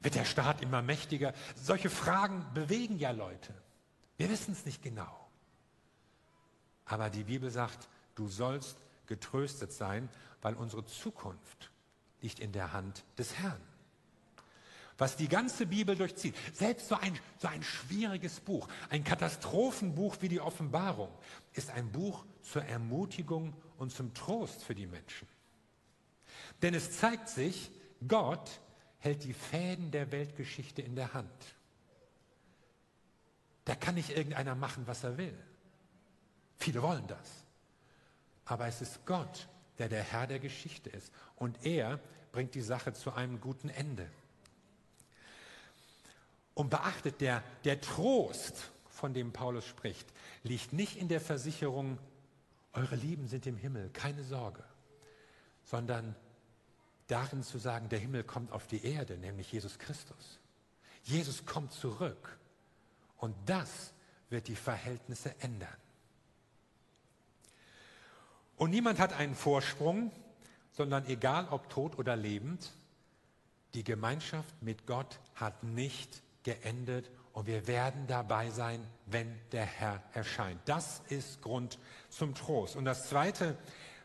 Wird 0.00 0.14
der 0.14 0.24
Staat 0.24 0.62
immer 0.62 0.82
mächtiger? 0.82 1.32
Solche 1.56 1.90
Fragen 1.90 2.44
bewegen 2.54 2.98
ja 2.98 3.10
Leute. 3.10 3.54
Wir 4.16 4.28
wissen 4.28 4.52
es 4.52 4.64
nicht 4.64 4.82
genau. 4.82 5.28
Aber 6.84 7.10
die 7.10 7.24
Bibel 7.24 7.50
sagt, 7.50 7.88
du 8.14 8.28
sollst 8.28 8.78
getröstet 9.06 9.72
sein, 9.72 10.08
weil 10.42 10.54
unsere 10.54 10.84
Zukunft 10.84 11.70
liegt 12.20 12.40
in 12.40 12.52
der 12.52 12.72
Hand 12.72 13.04
des 13.16 13.34
Herrn. 13.38 13.60
Was 14.96 15.16
die 15.16 15.28
ganze 15.28 15.66
Bibel 15.66 15.94
durchzieht, 15.94 16.34
selbst 16.52 16.88
so 16.88 16.96
ein, 16.96 17.16
so 17.38 17.46
ein 17.46 17.62
schwieriges 17.62 18.40
Buch, 18.40 18.66
ein 18.90 19.04
Katastrophenbuch 19.04 20.16
wie 20.20 20.28
die 20.28 20.40
Offenbarung, 20.40 21.10
ist 21.52 21.70
ein 21.70 21.92
Buch 21.92 22.24
zur 22.42 22.64
Ermutigung 22.64 23.54
und 23.76 23.92
zum 23.92 24.12
Trost 24.12 24.64
für 24.64 24.74
die 24.74 24.88
Menschen. 24.88 25.28
Denn 26.62 26.74
es 26.74 26.98
zeigt 26.98 27.28
sich, 27.28 27.70
Gott 28.06 28.60
hält 28.98 29.24
die 29.24 29.32
Fäden 29.32 29.90
der 29.90 30.10
Weltgeschichte 30.12 30.82
in 30.82 30.96
der 30.96 31.14
Hand. 31.14 31.30
Da 33.64 33.74
kann 33.74 33.94
nicht 33.94 34.10
irgendeiner 34.10 34.54
machen, 34.54 34.86
was 34.86 35.04
er 35.04 35.18
will. 35.18 35.38
Viele 36.58 36.82
wollen 36.82 37.06
das. 37.06 37.44
Aber 38.44 38.66
es 38.66 38.80
ist 38.80 39.04
Gott, 39.04 39.46
der 39.78 39.88
der 39.88 40.02
Herr 40.02 40.26
der 40.26 40.38
Geschichte 40.38 40.90
ist. 40.90 41.12
Und 41.36 41.64
er 41.64 42.00
bringt 42.32 42.54
die 42.54 42.62
Sache 42.62 42.92
zu 42.92 43.12
einem 43.12 43.40
guten 43.40 43.68
Ende. 43.68 44.10
Und 46.54 46.70
beachtet, 46.70 47.20
der, 47.20 47.42
der 47.64 47.80
Trost, 47.80 48.70
von 48.88 49.14
dem 49.14 49.32
Paulus 49.32 49.64
spricht, 49.64 50.08
liegt 50.42 50.72
nicht 50.72 50.96
in 50.96 51.06
der 51.06 51.20
Versicherung, 51.20 51.98
eure 52.72 52.96
Lieben 52.96 53.28
sind 53.28 53.46
im 53.46 53.56
Himmel, 53.56 53.90
keine 53.90 54.24
Sorge, 54.24 54.64
sondern 55.64 56.16
darin 57.08 57.42
zu 57.42 57.58
sagen, 57.58 57.88
der 57.88 57.98
Himmel 57.98 58.22
kommt 58.22 58.52
auf 58.52 58.66
die 58.66 58.84
Erde, 58.84 59.18
nämlich 59.18 59.50
Jesus 59.50 59.78
Christus. 59.78 60.38
Jesus 61.02 61.44
kommt 61.44 61.72
zurück 61.72 62.38
und 63.16 63.34
das 63.46 63.92
wird 64.30 64.46
die 64.48 64.56
Verhältnisse 64.56 65.34
ändern. 65.40 65.76
Und 68.56 68.70
niemand 68.70 68.98
hat 68.98 69.12
einen 69.12 69.34
Vorsprung, 69.34 70.12
sondern 70.72 71.06
egal 71.06 71.48
ob 71.50 71.70
tot 71.70 71.98
oder 71.98 72.14
lebend, 72.16 72.72
die 73.74 73.84
Gemeinschaft 73.84 74.62
mit 74.62 74.86
Gott 74.86 75.18
hat 75.34 75.62
nicht 75.62 76.22
geendet 76.42 77.10
und 77.32 77.46
wir 77.46 77.66
werden 77.66 78.06
dabei 78.06 78.50
sein, 78.50 78.84
wenn 79.06 79.38
der 79.52 79.64
Herr 79.64 80.02
erscheint. 80.12 80.60
Das 80.64 81.02
ist 81.08 81.40
Grund 81.40 81.78
zum 82.10 82.34
Trost. 82.34 82.76
Und 82.76 82.84
das 82.84 83.08
Zweite, 83.08 83.56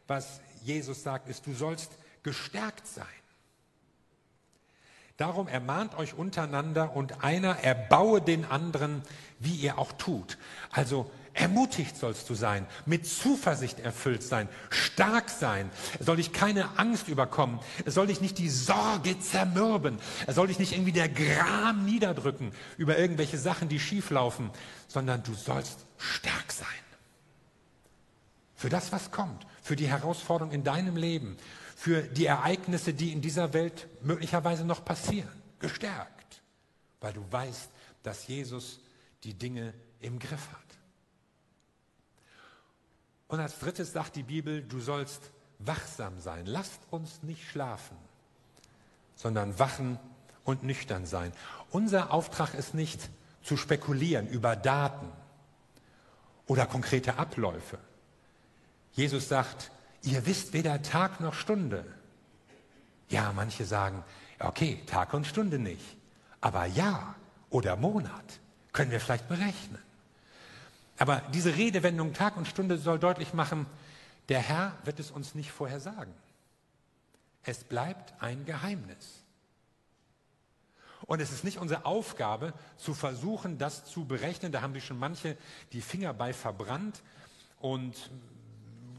was 0.08 0.40
Jesus 0.64 1.04
sagt, 1.04 1.28
ist, 1.30 1.46
du 1.48 1.54
sollst 1.54 1.92
gestärkt 2.24 2.88
sein. 2.88 3.06
Darum 5.18 5.48
ermahnt 5.48 5.96
euch 5.96 6.16
untereinander 6.16 6.96
und 6.96 7.24
einer 7.24 7.60
erbaue 7.60 8.20
den 8.20 8.46
anderen, 8.46 9.04
wie 9.40 9.56
ihr 9.56 9.78
auch 9.78 9.92
tut. 9.92 10.40
Also 10.72 11.12
ermutigt 11.34 11.96
sollst 11.96 12.30
du 12.30 12.34
sein, 12.34 12.66
mit 12.86 13.06
Zuversicht 13.06 13.80
erfüllt 13.80 14.24
sein, 14.24 14.50
stark 14.70 15.30
sein. 15.30 15.70
Es 16.00 16.08
soll 16.08 16.18
dich 16.18 16.34
keine 16.34 16.80
Angst 16.80 17.08
überkommen. 17.08 17.60
Es 17.86 17.94
soll 17.94 18.08
dich 18.08 18.22
nicht 18.22 18.40
die 18.40 18.50
Sorge 18.50 19.20
zermürben. 19.20 20.00
Es 20.26 20.36
soll 20.36 20.48
dich 20.48 20.58
nicht 20.58 20.74
irgendwie 20.74 20.92
der 20.92 21.10
Gram 21.10 21.86
niederdrücken 21.86 22.52
über 22.78 22.98
irgendwelche 22.98 23.38
Sachen, 23.38 23.70
die 23.70 23.80
schieflaufen, 23.80 24.50
sondern 24.88 25.22
du 25.22 25.36
sollst 25.36 25.86
stark 25.98 26.52
sein. 26.52 26.68
Für 28.56 28.70
das, 28.70 28.92
was 28.92 29.12
kommt, 29.12 29.46
für 29.62 29.76
die 29.76 29.88
Herausforderung 29.88 30.54
in 30.54 30.64
deinem 30.64 30.96
Leben, 30.96 31.38
für 31.84 32.02
die 32.02 32.28
Ereignisse, 32.28 32.94
die 32.94 33.12
in 33.12 33.20
dieser 33.20 33.52
Welt 33.52 33.90
möglicherweise 34.04 34.64
noch 34.64 34.86
passieren, 34.86 35.42
gestärkt, 35.60 36.42
weil 37.02 37.12
du 37.12 37.30
weißt, 37.30 37.70
dass 38.04 38.26
Jesus 38.26 38.80
die 39.26 39.34
Dinge 39.34 39.74
im 40.00 40.18
Griff 40.18 40.48
hat. 40.54 40.78
Und 43.28 43.42
als 43.42 43.60
drittes 43.60 43.92
sagt 43.92 44.16
die 44.16 44.24
Bibel, 44.24 44.64
du 44.64 44.80
sollst 44.80 45.24
wachsam 45.60 46.22
sein. 46.22 46.46
Lasst 46.46 46.80
uns 46.90 47.22
nicht 47.22 47.50
schlafen, 47.50 47.98
sondern 49.16 49.60
wachen 49.60 50.00
und 50.46 50.64
nüchtern 50.64 51.06
sein. 51.06 51.34
Unser 51.70 52.14
Auftrag 52.14 52.54
ist 52.54 52.74
nicht 52.74 53.10
zu 53.42 53.58
spekulieren 53.58 54.30
über 54.30 54.56
Daten 54.56 55.12
oder 56.48 56.66
konkrete 56.66 57.18
Abläufe. 57.18 57.78
Jesus 58.94 59.28
sagt, 59.28 59.70
ihr 60.04 60.26
wisst 60.26 60.54
weder 60.54 60.82
Tag 60.82 61.20
noch 61.20 61.34
Stunde. 61.34 61.86
Ja, 63.10 63.32
manche 63.34 63.66
sagen, 63.66 64.04
okay, 64.40 64.82
Tag 64.86 65.14
und 65.14 65.26
Stunde 65.26 65.60
nicht. 65.60 65.98
Aber 66.42 66.66
ja, 66.66 67.16
oder 67.50 67.76
Monat, 67.76 68.40
können 68.72 68.92
wir 68.92 69.00
vielleicht 69.00 69.28
berechnen. 69.28 69.82
Aber 70.98 71.22
diese 71.34 71.56
Redewendung 71.56 72.14
Tag 72.14 72.38
und 72.38 72.48
Stunde 72.48 72.78
soll 72.78 73.00
deutlich 73.00 73.34
machen, 73.34 73.66
der 74.30 74.40
Herr 74.40 74.78
wird 74.84 75.00
es 75.00 75.12
uns 75.12 75.36
nicht 75.36 75.52
vorhersagen. 75.52 76.14
Es 77.44 77.64
bleibt 77.64 78.14
ein 78.22 78.46
Geheimnis. 78.46 79.24
Und 81.06 81.20
es 81.20 81.34
ist 81.34 81.44
nicht 81.44 81.58
unsere 81.58 81.86
Aufgabe, 81.86 82.54
zu 82.78 82.94
versuchen, 82.94 83.58
das 83.58 83.86
zu 83.86 84.06
berechnen. 84.06 84.52
Da 84.52 84.62
haben 84.62 84.74
sich 84.74 84.86
schon 84.86 85.00
manche 85.00 85.38
die 85.74 85.82
Finger 85.82 86.14
bei 86.14 86.34
verbrannt 86.34 87.02
und 87.60 88.10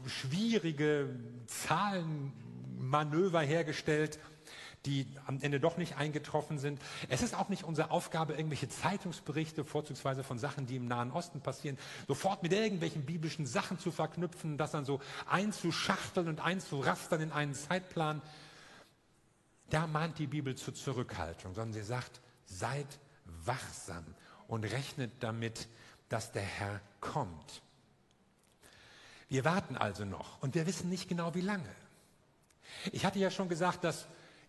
schwierige 0.07 1.09
Zahlenmanöver 1.47 3.41
hergestellt, 3.41 4.19
die 4.85 5.07
am 5.25 5.39
Ende 5.41 5.59
doch 5.59 5.77
nicht 5.77 5.97
eingetroffen 5.97 6.59
sind. 6.59 6.79
Es 7.09 7.23
ist 7.23 7.35
auch 7.35 7.49
nicht 7.49 7.63
unsere 7.63 7.91
Aufgabe, 7.91 8.33
irgendwelche 8.33 8.69
Zeitungsberichte, 8.69 9.65
vorzugsweise 9.65 10.23
von 10.23 10.37
Sachen, 10.37 10.67
die 10.67 10.75
im 10.75 10.87
Nahen 10.87 11.11
Osten 11.11 11.41
passieren, 11.41 11.77
sofort 12.07 12.43
mit 12.43 12.53
irgendwelchen 12.53 13.05
biblischen 13.05 13.45
Sachen 13.47 13.79
zu 13.79 13.91
verknüpfen, 13.91 14.57
das 14.57 14.71
dann 14.71 14.85
so 14.85 14.99
einzuschachteln 15.27 16.27
und 16.27 16.39
einzurastern 16.39 17.21
in 17.21 17.31
einen 17.31 17.53
Zeitplan. 17.53 18.21
Da 19.69 19.87
mahnt 19.87 20.19
die 20.19 20.27
Bibel 20.27 20.55
zur 20.55 20.75
Zurückhaltung, 20.75 21.55
sondern 21.55 21.73
sie 21.73 21.83
sagt, 21.83 22.21
seid 22.45 22.99
wachsam 23.45 24.05
und 24.47 24.63
rechnet 24.63 25.11
damit, 25.21 25.67
dass 26.09 26.31
der 26.31 26.43
Herr 26.43 26.81
kommt. 27.01 27.63
Wir 29.35 29.43
warten 29.43 29.75
also 29.75 30.05
noch 30.05 30.41
und 30.41 30.55
wir 30.55 30.65
wissen 30.65 30.89
nicht 30.89 31.09
genau, 31.09 31.35
wie 31.35 31.41
lange. 31.41 31.67
Ich 32.93 33.05
hatte 33.05 33.19
ja 33.19 33.29
schon 33.29 33.49
gesagt, 33.49 33.83
dass 33.83 34.05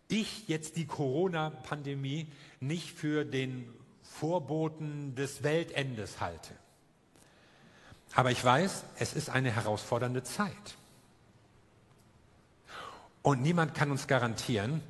ich 0.06 0.46
jetzt 0.46 0.76
die 0.76 0.86
Corona-Pandemie 0.86 2.30
nicht 2.60 2.92
für 2.92 3.24
den 3.24 3.68
Vorboten 4.04 5.16
des 5.16 5.42
Weltendes 5.42 6.20
halte. 6.20 6.54
Aber 8.14 8.30
ich 8.30 8.44
weiß, 8.44 8.84
es 9.00 9.14
ist 9.14 9.28
eine 9.28 9.50
herausfordernde 9.50 10.22
Zeit. 10.22 10.76
Und 13.22 13.42
niemand 13.42 13.74
kann 13.74 13.90
uns 13.90 14.06
garantieren, 14.06 14.84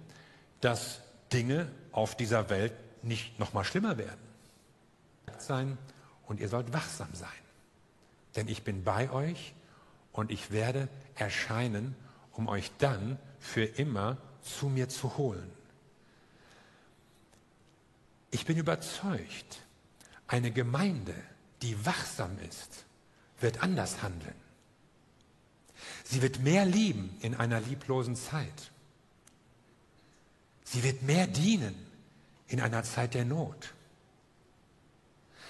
dass 0.60 1.00
Dinge 1.32 1.70
auf 1.90 2.14
dieser 2.18 2.50
Welt 2.50 2.74
nicht 3.02 3.38
noch 3.38 3.54
mal 3.54 3.64
schlimmer 3.64 3.96
werden. 3.96 4.20
Sein 5.38 5.78
und 6.26 6.38
ihr 6.38 6.50
sollt 6.50 6.74
wachsam 6.74 7.14
sein. 7.14 7.30
Denn 8.36 8.46
ich 8.48 8.62
bin 8.62 8.84
bei 8.84 9.10
euch 9.10 9.54
und 10.16 10.30
ich 10.30 10.50
werde 10.50 10.88
erscheinen, 11.14 11.94
um 12.32 12.48
euch 12.48 12.72
dann 12.78 13.18
für 13.38 13.64
immer 13.64 14.16
zu 14.42 14.68
mir 14.68 14.88
zu 14.88 15.16
holen. 15.16 15.50
Ich 18.30 18.44
bin 18.44 18.56
überzeugt, 18.56 19.62
eine 20.26 20.50
Gemeinde, 20.50 21.14
die 21.62 21.86
wachsam 21.86 22.38
ist, 22.48 22.84
wird 23.40 23.62
anders 23.62 24.02
handeln. 24.02 24.34
Sie 26.04 26.22
wird 26.22 26.40
mehr 26.40 26.64
lieben 26.64 27.16
in 27.20 27.34
einer 27.34 27.60
lieblosen 27.60 28.16
Zeit. 28.16 28.70
Sie 30.64 30.82
wird 30.82 31.02
mehr 31.02 31.26
dienen 31.26 31.74
in 32.48 32.60
einer 32.60 32.82
Zeit 32.82 33.14
der 33.14 33.24
Not. 33.24 33.74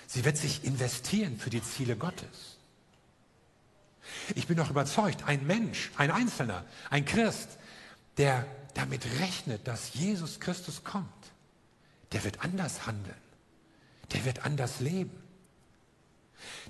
Sie 0.06 0.24
wird 0.24 0.36
sich 0.36 0.64
investieren 0.64 1.38
für 1.38 1.50
die 1.50 1.62
Ziele 1.62 1.96
Gottes. 1.96 2.55
Ich 4.34 4.46
bin 4.46 4.56
doch 4.56 4.70
überzeugt, 4.70 5.24
ein 5.26 5.46
Mensch, 5.46 5.90
ein 5.96 6.10
Einzelner, 6.10 6.64
ein 6.90 7.04
Christ, 7.04 7.58
der 8.16 8.46
damit 8.74 9.04
rechnet, 9.20 9.66
dass 9.66 9.94
Jesus 9.94 10.40
Christus 10.40 10.84
kommt, 10.84 11.06
der 12.12 12.24
wird 12.24 12.44
anders 12.44 12.86
handeln. 12.86 13.16
Der 14.12 14.24
wird 14.24 14.44
anders 14.44 14.80
leben. 14.80 15.22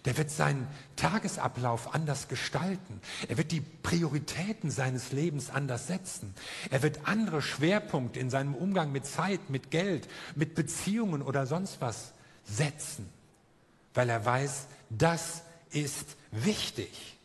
Der 0.05 0.17
wird 0.17 0.31
seinen 0.31 0.69
Tagesablauf 0.95 1.95
anders 1.95 2.29
gestalten. 2.29 3.01
Er 3.29 3.37
wird 3.37 3.53
die 3.53 3.61
Prioritäten 3.61 4.71
seines 4.71 5.13
Lebens 5.13 5.51
anders 5.51 5.87
setzen. 5.87 6.35
Er 6.71 6.83
wird 6.83 7.01
andere 7.07 7.43
Schwerpunkte 7.43 8.21
in 8.21 8.31
seinem 8.31 8.55
Umgang 8.55 8.93
mit 8.93 9.07
Zeit, 9.07 9.51
mit 9.51 9.71
Geld, 9.71 10.09
mit 10.35 10.55
Beziehungen 10.55 11.23
oder 11.23 11.47
sonst 11.47 11.81
was 11.81 12.13
setzen, 12.45 13.09
weil 13.95 14.09
er 14.09 14.25
weiß, 14.25 14.67
das 14.89 15.43
ist 15.71 16.17
wichtig. 16.31 17.16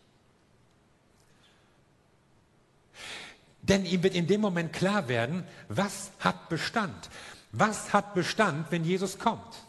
Denn 3.63 3.86
ihm 3.86 4.04
wird 4.04 4.15
in 4.15 4.28
dem 4.28 4.41
Moment 4.41 4.74
klar 4.74 5.08
werden, 5.08 5.43
was 5.69 6.12
hat 6.19 6.50
Bestand? 6.50 7.10
Was 7.52 7.93
hat 7.93 8.13
Bestand, 8.13 8.71
wenn 8.71 8.84
Jesus 8.84 9.19
kommt? 9.19 9.63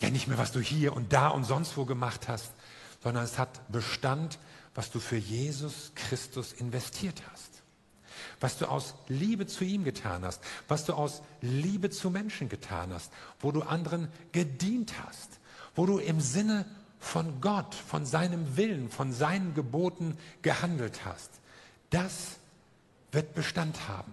Ja, 0.00 0.10
nicht 0.10 0.28
mehr, 0.28 0.38
was 0.38 0.52
du 0.52 0.60
hier 0.60 0.94
und 0.94 1.12
da 1.12 1.28
und 1.28 1.44
sonst 1.44 1.76
wo 1.76 1.84
gemacht 1.84 2.28
hast, 2.28 2.52
sondern 3.02 3.24
es 3.24 3.38
hat 3.38 3.70
Bestand, 3.72 4.38
was 4.74 4.90
du 4.90 5.00
für 5.00 5.16
Jesus 5.16 5.92
Christus 5.96 6.52
investiert 6.52 7.22
hast. 7.32 7.62
Was 8.40 8.58
du 8.58 8.66
aus 8.66 8.94
Liebe 9.08 9.46
zu 9.46 9.64
ihm 9.64 9.82
getan 9.82 10.24
hast, 10.24 10.40
was 10.68 10.84
du 10.84 10.92
aus 10.92 11.22
Liebe 11.40 11.90
zu 11.90 12.10
Menschen 12.10 12.48
getan 12.48 12.92
hast, 12.92 13.10
wo 13.40 13.50
du 13.50 13.62
anderen 13.62 14.08
gedient 14.30 14.94
hast, 15.04 15.40
wo 15.74 15.86
du 15.86 15.98
im 15.98 16.20
Sinne 16.20 16.64
von 17.00 17.40
Gott, 17.40 17.74
von 17.74 18.06
seinem 18.06 18.56
Willen, 18.56 18.90
von 18.90 19.12
seinen 19.12 19.54
Geboten 19.54 20.16
gehandelt 20.42 21.04
hast. 21.04 21.30
Das 21.90 22.36
wird 23.12 23.34
Bestand 23.34 23.88
haben. 23.88 24.12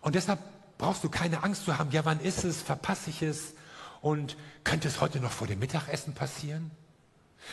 Und 0.00 0.14
deshalb 0.14 0.40
brauchst 0.78 1.04
du 1.04 1.08
keine 1.08 1.42
Angst 1.42 1.64
zu 1.64 1.78
haben, 1.78 1.90
ja, 1.92 2.04
wann 2.04 2.20
ist 2.20 2.44
es, 2.44 2.60
verpasse 2.60 3.10
ich 3.10 3.22
es 3.22 3.54
und 4.00 4.36
könnte 4.64 4.88
es 4.88 5.00
heute 5.00 5.20
noch 5.20 5.30
vor 5.30 5.46
dem 5.46 5.60
Mittagessen 5.60 6.12
passieren? 6.12 6.70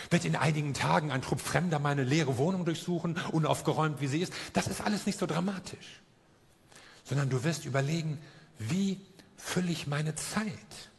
Wird 0.09 0.25
in 0.25 0.35
einigen 0.35 0.73
Tagen 0.73 1.11
ein 1.11 1.21
Trupp 1.21 1.39
Fremder 1.39 1.79
meine 1.79 2.03
leere 2.03 2.37
Wohnung 2.37 2.65
durchsuchen, 2.65 3.17
unaufgeräumt 3.31 4.01
wie 4.01 4.07
sie 4.07 4.21
ist? 4.21 4.33
Das 4.53 4.67
ist 4.67 4.81
alles 4.81 5.05
nicht 5.05 5.19
so 5.19 5.25
dramatisch. 5.25 6.01
Sondern 7.03 7.29
du 7.29 7.43
wirst 7.43 7.65
überlegen, 7.65 8.19
wie 8.59 8.99
fülle 9.37 9.71
ich 9.71 9.87
meine 9.87 10.15
Zeit, 10.15 10.89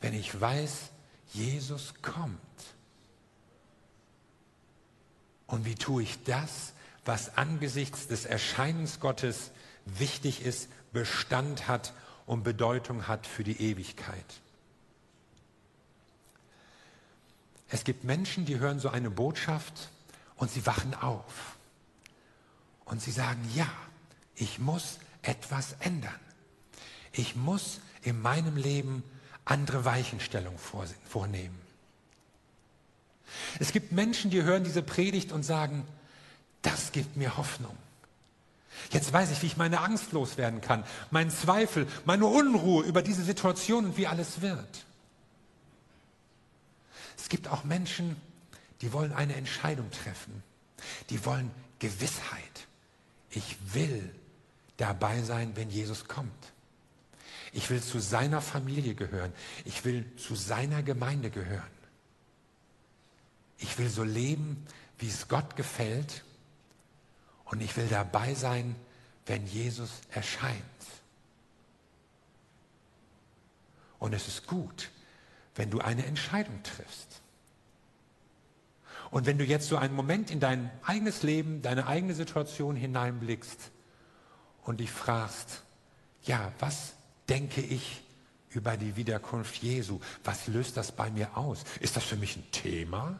wenn 0.00 0.14
ich 0.14 0.40
weiß, 0.40 0.90
Jesus 1.32 1.94
kommt. 2.02 2.38
Und 5.50 5.64
wie 5.64 5.74
tue 5.74 6.04
ich 6.04 6.22
das, 6.22 6.72
was 7.04 7.36
angesichts 7.36 8.06
des 8.06 8.24
Erscheinens 8.24 9.00
Gottes 9.00 9.50
wichtig 9.84 10.42
ist, 10.42 10.68
Bestand 10.92 11.66
hat 11.66 11.92
und 12.24 12.44
Bedeutung 12.44 13.08
hat 13.08 13.26
für 13.26 13.42
die 13.42 13.60
Ewigkeit? 13.60 14.24
Es 17.68 17.82
gibt 17.82 18.04
Menschen, 18.04 18.44
die 18.44 18.60
hören 18.60 18.78
so 18.78 18.90
eine 18.90 19.10
Botschaft 19.10 19.90
und 20.36 20.50
sie 20.52 20.64
wachen 20.66 20.94
auf. 20.94 21.56
Und 22.84 23.02
sie 23.02 23.12
sagen, 23.12 23.40
ja, 23.54 23.70
ich 24.36 24.60
muss 24.60 24.98
etwas 25.22 25.74
ändern. 25.80 26.18
Ich 27.12 27.34
muss 27.34 27.80
in 28.02 28.22
meinem 28.22 28.56
Leben 28.56 29.02
andere 29.44 29.84
Weichenstellung 29.84 30.56
vornehmen. 30.58 31.69
Es 33.58 33.72
gibt 33.72 33.92
Menschen, 33.92 34.30
die 34.30 34.42
hören 34.42 34.64
diese 34.64 34.82
Predigt 34.82 35.32
und 35.32 35.42
sagen, 35.42 35.86
das 36.62 36.92
gibt 36.92 37.16
mir 37.16 37.36
Hoffnung. 37.36 37.76
Jetzt 38.90 39.12
weiß 39.12 39.30
ich, 39.30 39.42
wie 39.42 39.46
ich 39.46 39.56
meine 39.56 39.80
Angst 39.80 40.12
loswerden 40.12 40.60
kann, 40.60 40.84
meinen 41.10 41.30
Zweifel, 41.30 41.86
meine 42.04 42.26
Unruhe 42.26 42.84
über 42.84 43.02
diese 43.02 43.22
Situation 43.22 43.84
und 43.84 43.96
wie 43.96 44.06
alles 44.06 44.40
wird. 44.40 44.84
Es 47.18 47.28
gibt 47.28 47.48
auch 47.48 47.64
Menschen, 47.64 48.16
die 48.80 48.92
wollen 48.92 49.12
eine 49.12 49.36
Entscheidung 49.36 49.90
treffen. 49.90 50.42
Die 51.10 51.24
wollen 51.24 51.50
Gewissheit. 51.78 52.66
Ich 53.30 53.56
will 53.74 54.12
dabei 54.78 55.22
sein, 55.22 55.52
wenn 55.54 55.70
Jesus 55.70 56.06
kommt. 56.06 56.32
Ich 57.52 57.68
will 57.68 57.82
zu 57.82 57.98
seiner 58.00 58.40
Familie 58.40 58.94
gehören. 58.94 59.32
Ich 59.64 59.84
will 59.84 60.04
zu 60.16 60.34
seiner 60.34 60.82
Gemeinde 60.82 61.30
gehören. 61.30 61.79
Ich 63.60 63.78
will 63.78 63.88
so 63.88 64.02
leben, 64.02 64.66
wie 64.98 65.08
es 65.08 65.28
Gott 65.28 65.56
gefällt. 65.56 66.24
Und 67.44 67.60
ich 67.62 67.76
will 67.76 67.88
dabei 67.88 68.34
sein, 68.34 68.74
wenn 69.26 69.46
Jesus 69.46 69.90
erscheint. 70.10 70.60
Und 73.98 74.14
es 74.14 74.28
ist 74.28 74.46
gut, 74.46 74.90
wenn 75.54 75.70
du 75.70 75.80
eine 75.80 76.06
Entscheidung 76.06 76.62
triffst. 76.62 77.20
Und 79.10 79.26
wenn 79.26 79.38
du 79.38 79.44
jetzt 79.44 79.68
so 79.68 79.76
einen 79.76 79.94
Moment 79.94 80.30
in 80.30 80.40
dein 80.40 80.70
eigenes 80.84 81.22
Leben, 81.22 81.62
deine 81.62 81.86
eigene 81.86 82.14
Situation 82.14 82.76
hineinblickst 82.76 83.70
und 84.62 84.80
dich 84.80 84.90
fragst, 84.90 85.62
ja, 86.22 86.52
was 86.60 86.94
denke 87.28 87.60
ich 87.60 88.02
über 88.50 88.76
die 88.76 88.96
Wiederkunft 88.96 89.56
Jesu? 89.56 90.00
Was 90.24 90.46
löst 90.46 90.76
das 90.76 90.92
bei 90.92 91.10
mir 91.10 91.36
aus? 91.36 91.64
Ist 91.80 91.96
das 91.96 92.04
für 92.04 92.16
mich 92.16 92.36
ein 92.36 92.50
Thema? 92.52 93.18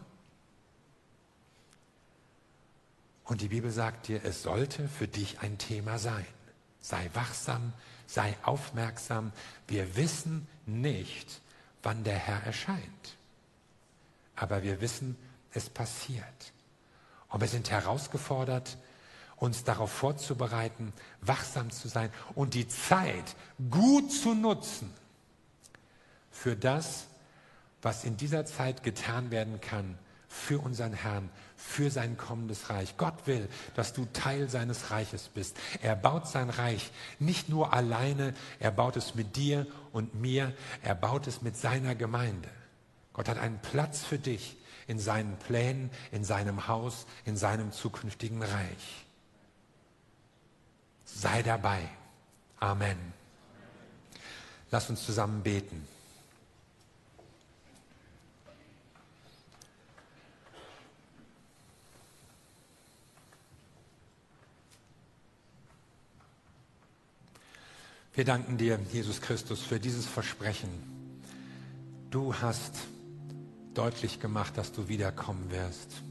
Und 3.31 3.43
die 3.43 3.49
Bibel 3.49 3.71
sagt 3.71 4.09
dir, 4.09 4.25
es 4.25 4.43
sollte 4.43 4.89
für 4.89 5.07
dich 5.07 5.39
ein 5.39 5.57
Thema 5.57 6.01
sein. 6.01 6.27
Sei 6.81 7.09
wachsam, 7.15 7.73
sei 8.09 8.37
aufmerksam. 8.43 9.31
Wir 9.69 9.95
wissen 9.95 10.49
nicht, 10.67 11.41
wann 11.85 12.03
der 12.03 12.17
Herr 12.17 12.43
erscheint. 12.43 13.17
Aber 14.35 14.65
wir 14.65 14.81
wissen, 14.81 15.17
es 15.53 15.71
passiert. 15.71 16.53
Und 17.29 17.41
wir 17.41 17.47
sind 17.47 17.71
herausgefordert, 17.71 18.77
uns 19.37 19.63
darauf 19.63 19.93
vorzubereiten, 19.93 20.93
wachsam 21.21 21.71
zu 21.71 21.87
sein 21.87 22.11
und 22.35 22.55
die 22.55 22.67
Zeit 22.67 23.37
gut 23.71 24.11
zu 24.11 24.35
nutzen 24.35 24.93
für 26.33 26.57
das, 26.57 27.07
was 27.81 28.03
in 28.03 28.17
dieser 28.17 28.45
Zeit 28.45 28.83
getan 28.83 29.31
werden 29.31 29.61
kann 29.61 29.97
für 30.31 30.59
unseren 30.59 30.95
Herrn, 30.95 31.29
für 31.61 31.91
sein 31.91 32.17
kommendes 32.17 32.71
Reich. 32.71 32.97
Gott 32.97 33.27
will, 33.27 33.49
dass 33.77 33.93
du 33.93 34.07
Teil 34.13 34.49
seines 34.49 34.91
Reiches 34.91 35.29
bist. 35.29 35.57
Er 35.83 35.95
baut 35.95 36.27
sein 36.27 36.51
Reich 36.51 36.91
nicht 37.19 37.49
nur 37.49 37.73
alleine, 37.73 38.35
er 38.59 38.71
baut 38.71 38.97
es 38.97 39.15
mit 39.15 39.37
dir 39.37 39.67
und 39.93 40.15
mir, 40.15 40.53
er 40.83 40.95
baut 40.95 41.27
es 41.27 41.43
mit 41.43 41.57
seiner 41.57 41.95
Gemeinde. 41.95 42.49
Gott 43.13 43.29
hat 43.29 43.39
einen 43.39 43.61
Platz 43.61 44.03
für 44.03 44.19
dich 44.19 44.57
in 44.87 44.99
seinen 44.99 45.37
Plänen, 45.37 45.91
in 46.11 46.25
seinem 46.25 46.67
Haus, 46.67 47.07
in 47.25 47.37
seinem 47.37 47.73
zukünftigen 47.73 48.43
Reich. 48.43 49.07
Sei 51.05 51.43
dabei. 51.43 51.81
Amen. 52.59 52.99
Lass 54.71 54.91
uns 54.91 55.05
zusammen 55.05 55.43
beten. 55.43 55.87
Wir 68.13 68.25
danken 68.25 68.59
dir, 68.59 68.77
Jesus 68.93 69.21
Christus, 69.21 69.61
für 69.61 69.79
dieses 69.79 70.05
Versprechen. 70.05 70.69
Du 72.11 72.35
hast 72.35 72.75
deutlich 73.75 74.19
gemacht, 74.19 74.59
dass 74.59 74.73
du 74.73 74.89
wiederkommen 74.89 75.49
wirst. 75.53 76.03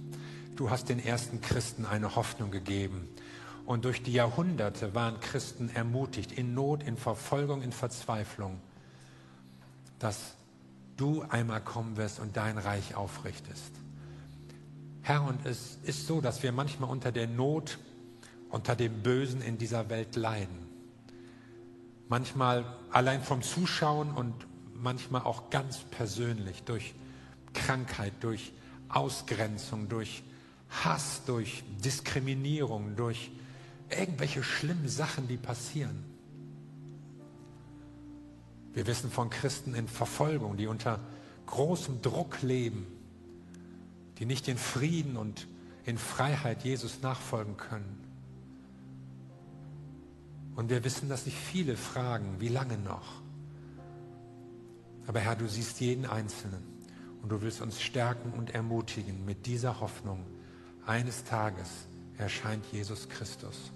Du 0.56 0.70
hast 0.70 0.88
den 0.88 1.00
ersten 1.00 1.42
Christen 1.42 1.86
eine 1.86 2.16
Hoffnung 2.16 2.52
gegeben. 2.52 3.10
Und 3.66 3.84
durch 3.84 4.02
die 4.02 4.14
Jahrhunderte 4.14 4.96
waren 4.96 5.20
Christen 5.20 5.70
ermutigt, 5.70 6.32
in 6.32 6.54
Not, 6.54 6.84
in 6.84 6.96
Verfolgung, 6.96 7.62
in 7.62 7.74
Verzweiflung, 7.74 8.62
dass 10.00 10.36
du 10.96 11.24
einmal 11.24 11.60
kommen 11.60 11.98
wirst 11.98 12.22
und 12.22 12.38
dein 12.38 12.58
Reich 12.58 12.96
aufrichtest. 12.96 13.74
Herr, 15.02 15.24
und 15.24 15.46
es 15.46 15.78
ist 15.84 16.08
so, 16.08 16.22
dass 16.22 16.44
wir 16.44 16.54
manchmal 16.54 16.90
unter 16.90 17.12
der 17.12 17.28
Not, 17.28 17.78
unter 18.50 18.78
dem 18.78 19.04
Bösen 19.04 19.42
in 19.42 19.58
dieser 19.58 19.90
Welt 19.90 20.16
leiden 20.16 20.69
manchmal 22.10 22.66
allein 22.92 23.24
vom 23.24 23.42
Zuschauen 23.42 24.12
und 24.12 24.34
manchmal 24.74 25.22
auch 25.22 25.50
ganz 25.50 25.80
persönlich 25.92 26.64
durch 26.64 26.94
Krankheit, 27.54 28.14
durch 28.22 28.52
Ausgrenzung, 28.90 29.88
durch 29.88 30.24
Hass, 30.70 31.24
durch 31.26 31.64
Diskriminierung, 31.84 32.96
durch 32.96 33.32
irgendwelche 33.90 34.44
schlimmen 34.44 34.90
Sachen, 34.90 35.28
die 35.28 35.38
passieren. 35.38 36.04
Wir 38.74 38.86
wissen 38.86 39.10
von 39.10 39.30
Christen 39.30 39.74
in 39.74 39.88
Verfolgung, 39.88 40.58
die 40.58 40.68
unter 40.68 41.00
großem 41.48 42.02
Druck 42.02 42.42
leben, 42.42 42.86
die 44.20 44.26
nicht 44.26 44.48
in 44.48 44.58
Frieden 44.58 45.18
und 45.18 45.48
in 45.86 45.98
Freiheit 45.98 46.64
Jesus 46.64 47.02
nachfolgen 47.02 47.58
können. 47.58 48.09
Und 50.60 50.70
wir 50.70 50.84
wissen, 50.84 51.08
dass 51.08 51.24
sich 51.24 51.36
viele 51.36 51.78
fragen, 51.78 52.36
wie 52.40 52.50
lange 52.50 52.78
noch? 52.78 53.22
Aber 55.08 55.22
Herr, 55.22 55.38
du 55.38 55.48
siehst 55.48 55.80
jeden 55.80 56.06
Einzelnen 56.06 56.62
und 57.22 57.30
du 57.30 57.42
willst 57.42 57.62
uns 57.62 57.80
stärken 57.80 58.34
und 58.34 58.50
ermutigen 58.54 59.24
mit 59.24 59.46
dieser 59.46 59.80
Hoffnung. 59.80 60.26
Eines 60.86 61.24
Tages 61.24 61.70
erscheint 62.18 62.66
Jesus 62.74 63.08
Christus. 63.08 63.72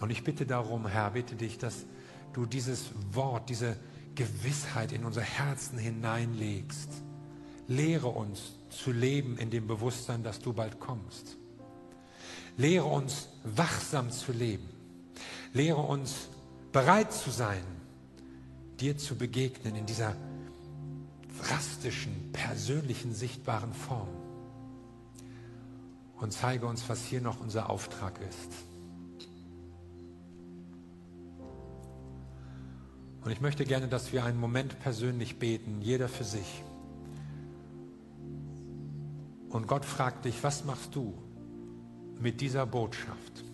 Und 0.00 0.10
ich 0.10 0.22
bitte 0.22 0.46
darum, 0.46 0.86
Herr, 0.86 1.10
bitte 1.10 1.34
dich, 1.34 1.58
dass 1.58 1.86
du 2.34 2.46
dieses 2.46 2.90
Wort, 3.10 3.50
diese 3.50 3.76
Gewissheit 4.14 4.92
in 4.92 5.04
unser 5.04 5.22
Herzen 5.22 5.76
hineinlegst. 5.76 6.90
Lehre 7.66 8.10
uns 8.10 8.54
zu 8.70 8.92
leben 8.92 9.38
in 9.38 9.50
dem 9.50 9.66
Bewusstsein, 9.66 10.22
dass 10.22 10.38
du 10.38 10.52
bald 10.52 10.78
kommst. 10.78 11.36
Lehre 12.56 12.86
uns 12.86 13.28
wachsam 13.42 14.12
zu 14.12 14.30
leben. 14.30 14.73
Lehre 15.54 15.80
uns 15.80 16.28
bereit 16.72 17.12
zu 17.12 17.30
sein, 17.30 17.62
dir 18.80 18.98
zu 18.98 19.14
begegnen 19.14 19.76
in 19.76 19.86
dieser 19.86 20.16
drastischen, 21.40 22.32
persönlichen, 22.32 23.14
sichtbaren 23.14 23.72
Form. 23.72 24.08
Und 26.20 26.32
zeige 26.32 26.66
uns, 26.66 26.88
was 26.88 27.04
hier 27.04 27.20
noch 27.20 27.40
unser 27.40 27.70
Auftrag 27.70 28.18
ist. 28.28 28.50
Und 33.24 33.30
ich 33.30 33.40
möchte 33.40 33.64
gerne, 33.64 33.86
dass 33.86 34.12
wir 34.12 34.24
einen 34.24 34.40
Moment 34.40 34.80
persönlich 34.80 35.38
beten, 35.38 35.80
jeder 35.80 36.08
für 36.08 36.24
sich. 36.24 36.62
Und 39.50 39.68
Gott 39.68 39.84
fragt 39.84 40.24
dich, 40.24 40.42
was 40.42 40.64
machst 40.64 40.96
du 40.96 41.14
mit 42.20 42.40
dieser 42.40 42.66
Botschaft? 42.66 43.44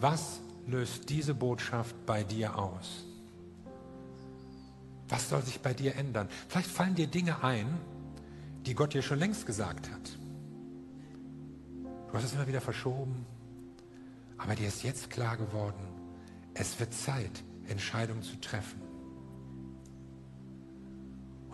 Was 0.00 0.40
löst 0.68 1.08
diese 1.08 1.34
Botschaft 1.34 1.94
bei 2.06 2.22
dir 2.22 2.56
aus? 2.56 3.04
Was 5.08 5.30
soll 5.30 5.42
sich 5.42 5.60
bei 5.60 5.72
dir 5.72 5.96
ändern? 5.96 6.28
Vielleicht 6.48 6.68
fallen 6.68 6.94
dir 6.94 7.06
Dinge 7.06 7.42
ein, 7.42 7.78
die 8.66 8.74
Gott 8.74 8.92
dir 8.92 9.02
schon 9.02 9.18
längst 9.18 9.46
gesagt 9.46 9.90
hat. 9.90 10.18
Du 12.08 12.12
hast 12.12 12.24
es 12.24 12.34
immer 12.34 12.46
wieder 12.46 12.60
verschoben, 12.60 13.24
aber 14.36 14.54
dir 14.54 14.68
ist 14.68 14.82
jetzt 14.82 15.08
klar 15.08 15.36
geworden, 15.38 15.82
es 16.52 16.78
wird 16.78 16.92
Zeit, 16.92 17.42
Entscheidungen 17.66 18.22
zu 18.22 18.38
treffen. 18.40 18.80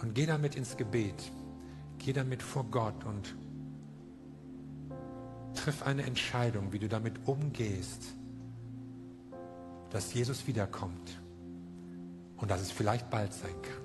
Und 0.02 0.14
geh 0.14 0.26
damit 0.26 0.56
ins 0.56 0.76
Gebet, 0.76 1.32
geh 1.98 2.12
damit 2.12 2.42
vor 2.42 2.64
Gott 2.64 3.04
und 3.04 3.36
triff 5.54 5.82
eine 5.84 6.02
Entscheidung, 6.02 6.72
wie 6.72 6.80
du 6.80 6.88
damit 6.88 7.26
umgehst 7.26 8.16
dass 9.94 10.12
Jesus 10.12 10.48
wiederkommt 10.48 11.22
und 12.36 12.50
dass 12.50 12.60
es 12.60 12.72
vielleicht 12.72 13.10
bald 13.10 13.32
sein 13.32 13.54
kann. 13.62 13.83